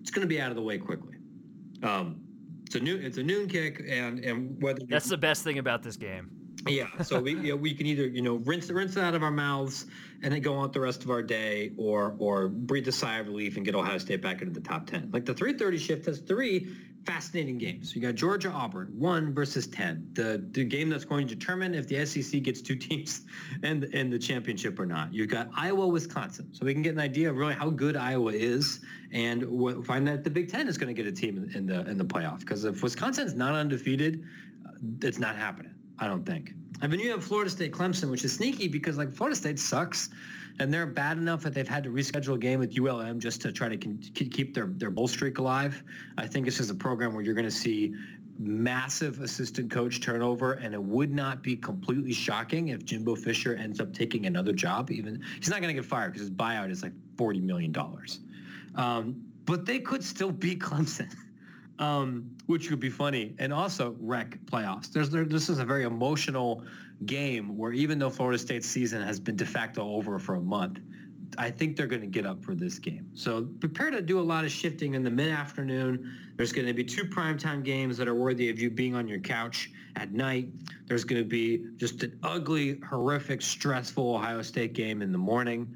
it's 0.00 0.10
gonna 0.10 0.26
be 0.26 0.40
out 0.40 0.50
of 0.50 0.56
the 0.56 0.62
way 0.62 0.78
quickly. 0.78 1.16
Um, 1.82 2.20
it's 2.66 2.74
a 2.74 2.80
noon. 2.80 3.04
It's 3.04 3.18
a 3.18 3.22
noon 3.22 3.48
kick, 3.48 3.82
and 3.88 4.18
and 4.18 4.60
whether 4.60 4.80
that's 4.88 5.08
the 5.08 5.16
best 5.16 5.44
thing 5.44 5.58
about 5.58 5.82
this 5.82 5.96
game. 5.96 6.30
Yeah, 6.66 6.88
so 7.02 7.20
we 7.20 7.34
you 7.34 7.50
know, 7.50 7.56
we 7.56 7.72
can 7.74 7.86
either 7.86 8.08
you 8.08 8.22
know 8.22 8.36
rinse 8.36 8.68
rinse 8.70 8.96
it 8.96 9.02
out 9.04 9.14
of 9.14 9.22
our 9.22 9.30
mouths 9.30 9.86
and 10.22 10.32
then 10.34 10.42
go 10.42 10.54
on 10.54 10.72
the 10.72 10.80
rest 10.80 11.04
of 11.04 11.10
our 11.10 11.22
day, 11.22 11.70
or 11.76 12.16
or 12.18 12.48
breathe 12.48 12.88
a 12.88 12.92
sigh 12.92 13.18
of 13.18 13.28
relief 13.28 13.56
and 13.56 13.64
get 13.64 13.76
Ohio 13.76 13.98
State 13.98 14.20
back 14.20 14.42
into 14.42 14.52
the 14.52 14.66
top 14.66 14.86
ten. 14.86 15.10
Like 15.12 15.24
the 15.24 15.34
3:30 15.34 15.78
shift 15.78 16.06
has 16.06 16.18
three 16.18 16.74
fascinating 17.06 17.56
games. 17.56 17.94
You 17.94 18.02
got 18.02 18.14
Georgia 18.14 18.50
Auburn, 18.50 18.88
one 18.98 19.32
versus 19.32 19.66
ten. 19.66 20.08
The 20.12 20.44
the 20.50 20.64
game 20.64 20.90
that's 20.90 21.04
going 21.04 21.26
to 21.28 21.34
determine 21.34 21.74
if 21.74 21.86
the 21.86 22.04
SEC 22.04 22.42
gets 22.42 22.60
two 22.60 22.76
teams 22.88 23.22
and 23.62 23.84
in 23.84 24.10
the 24.10 24.18
championship 24.18 24.78
or 24.78 24.86
not. 24.86 25.14
You've 25.14 25.28
got 25.28 25.48
Iowa 25.56 25.86
Wisconsin, 25.86 26.48
so 26.52 26.66
we 26.66 26.72
can 26.72 26.82
get 26.82 26.94
an 26.94 27.00
idea 27.00 27.30
of 27.30 27.36
really 27.36 27.54
how 27.54 27.70
good 27.70 27.96
Iowa 27.96 28.32
is, 28.32 28.80
and 29.12 29.86
find 29.86 30.06
that 30.08 30.24
the 30.24 30.30
Big 30.30 30.50
Ten 30.50 30.68
is 30.68 30.76
going 30.76 30.94
to 30.94 31.02
get 31.02 31.10
a 31.10 31.14
team 31.14 31.50
in 31.54 31.66
the 31.66 31.88
in 31.88 31.96
the 31.96 32.04
playoff. 32.04 32.40
Because 32.40 32.64
if 32.64 32.82
Wisconsin's 32.82 33.34
not 33.34 33.54
undefeated, 33.54 34.24
uh, 34.66 34.72
it's 35.02 35.18
not 35.18 35.36
happening. 35.36 35.72
I 35.98 36.06
don't 36.06 36.26
think. 36.26 36.52
And 36.82 36.92
then 36.92 37.00
you 37.00 37.10
have 37.10 37.24
Florida 37.24 37.50
State 37.50 37.72
Clemson, 37.72 38.10
which 38.10 38.24
is 38.24 38.34
sneaky 38.34 38.68
because 38.68 38.98
like 38.98 39.10
Florida 39.12 39.36
State 39.36 39.58
sucks, 39.58 40.10
and 40.58 40.72
they're 40.72 40.86
bad 40.86 41.18
enough 41.18 41.42
that 41.42 41.54
they've 41.54 41.68
had 41.68 41.84
to 41.84 41.90
reschedule 41.90 42.34
a 42.34 42.38
game 42.38 42.60
with 42.60 42.78
ULM 42.78 43.20
just 43.20 43.40
to 43.42 43.52
try 43.52 43.68
to 43.68 43.76
keep 43.76 44.54
their 44.54 44.66
their 44.66 44.90
bowl 44.90 45.08
streak 45.08 45.38
alive. 45.38 45.82
I 46.18 46.26
think 46.26 46.44
this 46.46 46.60
is 46.60 46.70
a 46.70 46.74
program 46.74 47.14
where 47.14 47.22
you're 47.22 47.34
going 47.34 47.44
to 47.44 47.50
see 47.50 47.94
massive 48.38 49.20
assistant 49.20 49.70
coach 49.70 50.00
turnover, 50.00 50.54
and 50.54 50.74
it 50.74 50.82
would 50.82 51.12
not 51.12 51.42
be 51.42 51.56
completely 51.56 52.12
shocking 52.12 52.68
if 52.68 52.84
Jimbo 52.84 53.16
Fisher 53.16 53.54
ends 53.54 53.80
up 53.80 53.92
taking 53.92 54.26
another 54.26 54.52
job. 54.52 54.90
Even 54.90 55.22
he's 55.38 55.48
not 55.48 55.60
going 55.60 55.74
to 55.74 55.80
get 55.80 55.88
fired 55.88 56.12
because 56.12 56.28
his 56.28 56.30
buyout 56.30 56.70
is 56.70 56.82
like 56.82 56.92
forty 57.16 57.40
million 57.40 57.72
dollars. 57.72 58.20
Um, 58.74 59.22
but 59.44 59.64
they 59.64 59.78
could 59.78 60.02
still 60.02 60.32
beat 60.32 60.60
Clemson. 60.60 61.12
um, 61.78 62.30
which 62.46 62.70
would 62.70 62.80
be 62.80 62.90
funny, 62.90 63.34
and 63.38 63.52
also 63.52 63.96
wreck 64.00 64.38
playoffs. 64.46 64.92
There's 64.92 65.10
there, 65.10 65.24
this 65.24 65.48
is 65.48 65.58
a 65.58 65.64
very 65.64 65.84
emotional 65.84 66.64
game 67.04 67.56
where 67.56 67.72
even 67.72 67.98
though 67.98 68.10
Florida 68.10 68.38
State's 68.38 68.66
season 68.66 69.02
has 69.02 69.20
been 69.20 69.36
de 69.36 69.44
facto 69.44 69.82
over 69.82 70.18
for 70.18 70.36
a 70.36 70.40
month, 70.40 70.80
I 71.38 71.50
think 71.50 71.76
they're 71.76 71.86
going 71.86 72.00
to 72.00 72.06
get 72.06 72.24
up 72.24 72.42
for 72.42 72.54
this 72.54 72.78
game. 72.78 73.10
So 73.14 73.48
prepare 73.60 73.90
to 73.90 74.00
do 74.00 74.18
a 74.18 74.22
lot 74.22 74.44
of 74.44 74.50
shifting 74.50 74.94
in 74.94 75.02
the 75.02 75.10
mid-afternoon. 75.10 76.32
There's 76.36 76.52
going 76.52 76.66
to 76.66 76.72
be 76.72 76.84
two 76.84 77.04
primetime 77.04 77.62
games 77.62 77.98
that 77.98 78.08
are 78.08 78.14
worthy 78.14 78.48
of 78.48 78.58
you 78.58 78.70
being 78.70 78.94
on 78.94 79.06
your 79.08 79.18
couch 79.18 79.70
at 79.96 80.12
night. 80.12 80.48
There's 80.86 81.04
going 81.04 81.22
to 81.22 81.28
be 81.28 81.66
just 81.76 82.02
an 82.02 82.18
ugly, 82.22 82.80
horrific, 82.88 83.42
stressful 83.42 84.14
Ohio 84.14 84.40
State 84.42 84.72
game 84.72 85.02
in 85.02 85.12
the 85.12 85.18
morning. 85.18 85.74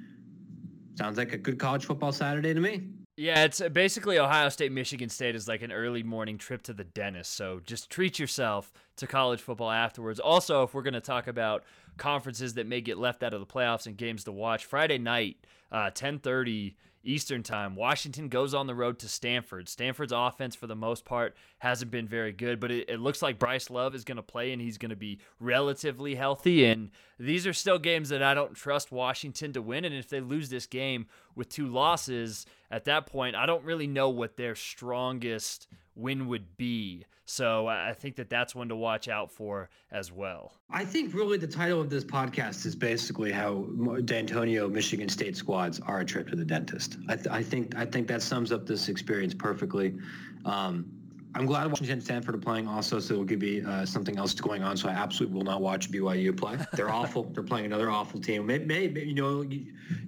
Sounds 0.96 1.18
like 1.18 1.33
a 1.33 1.38
good 1.38 1.59
college 1.59 1.85
football 1.85 2.12
Saturday 2.12 2.54
to 2.54 2.61
me. 2.61 2.88
Yeah, 3.20 3.44
it's 3.44 3.61
uh, 3.61 3.68
basically 3.68 4.18
Ohio 4.18 4.48
State, 4.48 4.72
Michigan 4.72 5.11
State 5.11 5.35
is 5.35 5.46
like 5.46 5.61
an 5.61 5.70
early 5.70 6.02
morning 6.02 6.38
trip 6.38 6.62
to 6.62 6.72
the 6.72 6.85
dentist. 6.85 7.35
So 7.35 7.61
just 7.66 7.90
treat 7.90 8.18
yourself 8.18 8.72
to 8.96 9.06
college 9.06 9.42
football 9.42 9.70
afterwards. 9.70 10.18
Also, 10.18 10.62
if 10.62 10.72
we're 10.72 10.80
going 10.80 10.94
to 10.94 11.02
talk 11.02 11.26
about 11.26 11.62
conferences 11.98 12.54
that 12.54 12.66
may 12.66 12.80
get 12.80 12.96
left 12.96 13.22
out 13.22 13.35
of 13.35 13.40
the 13.40 13.46
playoffs 13.46 13.87
and 13.87 13.98
games 13.98 14.24
to 14.24 14.33
watch, 14.33 14.64
Friday 14.64 14.96
night, 14.96 15.37
uh, 15.70 15.90
10:30 15.90 16.76
Eastern 17.02 17.42
Time. 17.42 17.76
Washington 17.76 18.28
goes 18.28 18.52
on 18.52 18.66
the 18.66 18.74
road 18.74 18.98
to 18.98 19.08
Stanford. 19.08 19.68
Stanford's 19.68 20.12
offense, 20.12 20.54
for 20.54 20.66
the 20.66 20.76
most 20.76 21.04
part, 21.04 21.34
hasn't 21.58 21.90
been 21.90 22.06
very 22.06 22.32
good, 22.32 22.60
but 22.60 22.70
it, 22.70 22.88
it 22.90 23.00
looks 23.00 23.22
like 23.22 23.38
Bryce 23.38 23.70
Love 23.70 23.94
is 23.94 24.04
going 24.04 24.16
to 24.16 24.22
play 24.22 24.52
and 24.52 24.60
he's 24.60 24.78
going 24.78 24.90
to 24.90 24.96
be 24.96 25.18
relatively 25.38 26.14
healthy. 26.14 26.66
And 26.66 26.90
these 27.18 27.46
are 27.46 27.52
still 27.52 27.78
games 27.78 28.10
that 28.10 28.22
I 28.22 28.34
don't 28.34 28.54
trust 28.54 28.92
Washington 28.92 29.52
to 29.54 29.62
win. 29.62 29.84
And 29.84 29.94
if 29.94 30.08
they 30.08 30.20
lose 30.20 30.50
this 30.50 30.66
game 30.66 31.06
with 31.34 31.48
two 31.48 31.68
losses, 31.68 32.44
at 32.70 32.84
that 32.84 33.06
point, 33.06 33.34
I 33.34 33.46
don't 33.46 33.64
really 33.64 33.86
know 33.86 34.10
what 34.10 34.36
their 34.36 34.54
strongest 34.54 35.68
win 36.00 36.26
would 36.28 36.56
be. 36.56 37.04
So 37.26 37.68
I 37.68 37.92
think 37.92 38.16
that 38.16 38.28
that's 38.28 38.56
one 38.56 38.68
to 38.70 38.76
watch 38.76 39.06
out 39.06 39.30
for 39.30 39.70
as 39.92 40.10
well. 40.10 40.52
I 40.68 40.84
think 40.84 41.14
really 41.14 41.38
the 41.38 41.46
title 41.46 41.80
of 41.80 41.88
this 41.88 42.02
podcast 42.02 42.66
is 42.66 42.74
basically 42.74 43.30
how 43.30 43.66
Dantonio 44.00 44.68
Michigan 44.68 45.08
State 45.08 45.36
squads 45.36 45.78
are 45.78 46.00
a 46.00 46.04
trip 46.04 46.28
to 46.30 46.36
the 46.36 46.44
dentist. 46.44 46.98
I, 47.08 47.14
th- 47.14 47.28
I 47.28 47.42
think 47.42 47.76
I 47.76 47.84
think 47.84 48.08
that 48.08 48.22
sums 48.22 48.50
up 48.50 48.66
this 48.66 48.88
experience 48.88 49.32
perfectly. 49.32 49.96
Um, 50.44 50.86
I'm 51.34 51.46
glad 51.46 51.68
Washington 51.68 51.94
and 51.94 52.02
Stanford 52.02 52.34
are 52.34 52.38
playing 52.38 52.66
also, 52.66 52.98
so 52.98 53.14
it'll 53.14 53.24
give 53.24 53.40
me 53.40 53.62
uh, 53.62 53.86
something 53.86 54.18
else 54.18 54.34
going 54.34 54.64
on. 54.64 54.76
So 54.76 54.88
I 54.88 54.92
absolutely 54.92 55.36
will 55.36 55.44
not 55.44 55.60
watch 55.60 55.90
BYU 55.90 56.36
play. 56.36 56.58
They're 56.72 56.90
awful. 57.00 57.24
They're 57.24 57.44
playing 57.44 57.66
another 57.66 57.90
awful 57.90 58.20
team. 58.20 58.46
Maybe, 58.46 58.64
maybe 58.64 59.00
you 59.02 59.14
know, 59.14 59.44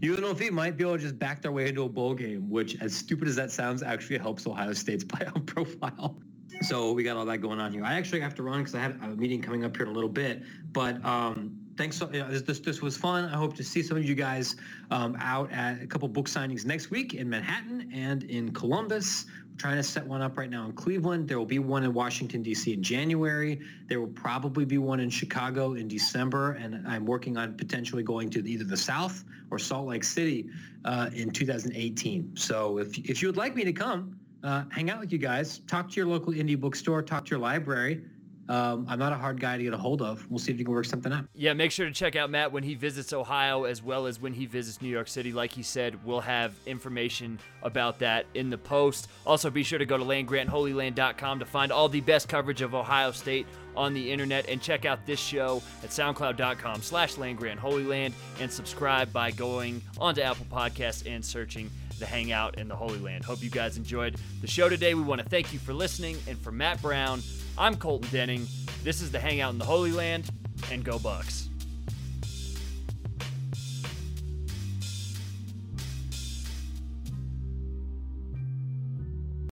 UNLV 0.00 0.50
might 0.50 0.76
be 0.76 0.84
able 0.84 0.96
to 0.96 1.02
just 1.02 1.18
back 1.18 1.40
their 1.40 1.52
way 1.52 1.68
into 1.68 1.84
a 1.84 1.88
bowl 1.88 2.14
game, 2.14 2.50
which, 2.50 2.80
as 2.80 2.94
stupid 2.94 3.28
as 3.28 3.36
that 3.36 3.52
sounds, 3.52 3.82
actually 3.82 4.18
helps 4.18 4.46
Ohio 4.46 4.72
State's 4.72 5.04
playoff 5.04 5.46
profile. 5.46 6.18
So 6.62 6.92
we 6.92 7.02
got 7.02 7.16
all 7.16 7.24
that 7.26 7.38
going 7.38 7.60
on 7.60 7.72
here. 7.72 7.84
I 7.84 7.94
actually 7.94 8.20
have 8.20 8.34
to 8.36 8.42
run 8.42 8.58
because 8.60 8.74
I 8.74 8.80
have 8.80 9.02
a 9.02 9.08
meeting 9.08 9.40
coming 9.40 9.64
up 9.64 9.76
here 9.76 9.86
in 9.86 9.92
a 9.92 9.94
little 9.94 10.10
bit. 10.10 10.42
But 10.72 11.04
um, 11.04 11.61
thanks. 11.76 11.96
So, 11.96 12.06
know, 12.06 12.30
this, 12.30 12.42
this, 12.42 12.60
this 12.60 12.82
was 12.82 12.96
fun. 12.96 13.24
I 13.24 13.36
hope 13.36 13.56
to 13.56 13.64
see 13.64 13.82
some 13.82 13.96
of 13.96 14.04
you 14.04 14.14
guys 14.14 14.56
um, 14.90 15.16
out 15.20 15.50
at 15.52 15.82
a 15.82 15.86
couple 15.86 16.08
book 16.08 16.28
signings 16.28 16.64
next 16.64 16.90
week 16.90 17.14
in 17.14 17.28
Manhattan 17.28 17.90
and 17.92 18.24
in 18.24 18.52
Columbus. 18.52 19.26
We're 19.50 19.56
trying 19.56 19.76
to 19.76 19.82
set 19.82 20.06
one 20.06 20.22
up 20.22 20.38
right 20.38 20.50
now 20.50 20.64
in 20.64 20.72
Cleveland. 20.72 21.28
There 21.28 21.38
will 21.38 21.46
be 21.46 21.58
one 21.58 21.84
in 21.84 21.92
Washington 21.92 22.42
D.C. 22.42 22.72
in 22.72 22.82
January. 22.82 23.60
There 23.88 24.00
will 24.00 24.08
probably 24.08 24.64
be 24.64 24.78
one 24.78 25.00
in 25.00 25.10
Chicago 25.10 25.74
in 25.74 25.88
December, 25.88 26.52
and 26.52 26.86
I'm 26.86 27.04
working 27.04 27.36
on 27.36 27.56
potentially 27.56 28.02
going 28.02 28.30
to 28.30 28.48
either 28.48 28.64
the 28.64 28.76
South 28.76 29.24
or 29.50 29.58
Salt 29.58 29.86
Lake 29.86 30.04
City 30.04 30.48
uh, 30.84 31.10
in 31.14 31.30
2018. 31.30 32.36
So 32.36 32.78
if 32.78 32.96
if 32.98 33.20
you 33.20 33.28
would 33.28 33.36
like 33.36 33.54
me 33.54 33.64
to 33.64 33.72
come 33.72 34.18
uh, 34.42 34.64
hang 34.70 34.90
out 34.90 35.00
with 35.00 35.12
you 35.12 35.18
guys, 35.18 35.58
talk 35.60 35.90
to 35.90 35.96
your 35.96 36.06
local 36.06 36.32
indie 36.32 36.58
bookstore, 36.58 37.02
talk 37.02 37.24
to 37.26 37.30
your 37.30 37.38
library. 37.38 38.02
Um, 38.52 38.84
I'm 38.86 38.98
not 38.98 39.14
a 39.14 39.16
hard 39.16 39.40
guy 39.40 39.56
to 39.56 39.62
get 39.62 39.72
a 39.72 39.78
hold 39.78 40.02
of. 40.02 40.30
We'll 40.30 40.38
see 40.38 40.52
if 40.52 40.58
you 40.58 40.66
can 40.66 40.74
work 40.74 40.84
something 40.84 41.10
out. 41.10 41.24
Yeah, 41.34 41.54
make 41.54 41.70
sure 41.70 41.86
to 41.86 41.92
check 41.92 42.16
out 42.16 42.28
Matt 42.28 42.52
when 42.52 42.62
he 42.62 42.74
visits 42.74 43.14
Ohio 43.14 43.64
as 43.64 43.82
well 43.82 44.04
as 44.04 44.20
when 44.20 44.34
he 44.34 44.44
visits 44.44 44.82
New 44.82 44.90
York 44.90 45.08
City. 45.08 45.32
Like 45.32 45.52
he 45.52 45.62
said, 45.62 45.98
we'll 46.04 46.20
have 46.20 46.52
information 46.66 47.38
about 47.62 47.98
that 48.00 48.26
in 48.34 48.50
the 48.50 48.58
post. 48.58 49.08
Also, 49.26 49.48
be 49.48 49.62
sure 49.62 49.78
to 49.78 49.86
go 49.86 49.96
to 49.96 50.04
landgrantholyland.com 50.04 51.38
to 51.38 51.46
find 51.46 51.72
all 51.72 51.88
the 51.88 52.02
best 52.02 52.28
coverage 52.28 52.60
of 52.60 52.74
Ohio 52.74 53.10
State 53.12 53.46
on 53.74 53.94
the 53.94 54.12
internet 54.12 54.46
and 54.50 54.60
check 54.60 54.84
out 54.84 55.06
this 55.06 55.18
show 55.18 55.62
at 55.82 55.88
soundcloud.com 55.88 56.82
slash 56.82 57.14
landgrantholyland 57.14 58.12
and 58.38 58.52
subscribe 58.52 59.10
by 59.14 59.30
going 59.30 59.80
onto 59.98 60.20
Apple 60.20 60.44
Podcasts 60.52 61.06
and 61.06 61.24
searching 61.24 61.70
the 61.98 62.06
Hangout 62.06 62.58
in 62.58 62.68
the 62.68 62.76
Holy 62.76 62.98
Land. 62.98 63.24
Hope 63.24 63.42
you 63.42 63.50
guys 63.50 63.76
enjoyed 63.76 64.16
the 64.40 64.46
show 64.46 64.68
today. 64.68 64.94
We 64.94 65.02
want 65.02 65.20
to 65.22 65.28
thank 65.28 65.52
you 65.52 65.58
for 65.58 65.72
listening. 65.72 66.16
And 66.26 66.38
for 66.38 66.52
Matt 66.52 66.80
Brown, 66.82 67.22
I'm 67.56 67.76
Colton 67.76 68.08
Denning. 68.10 68.46
This 68.82 69.00
is 69.00 69.10
the 69.10 69.20
Hangout 69.20 69.52
in 69.52 69.58
the 69.58 69.64
Holy 69.64 69.92
Land, 69.92 70.30
and 70.70 70.84
go 70.84 70.98
Bucks. 70.98 71.48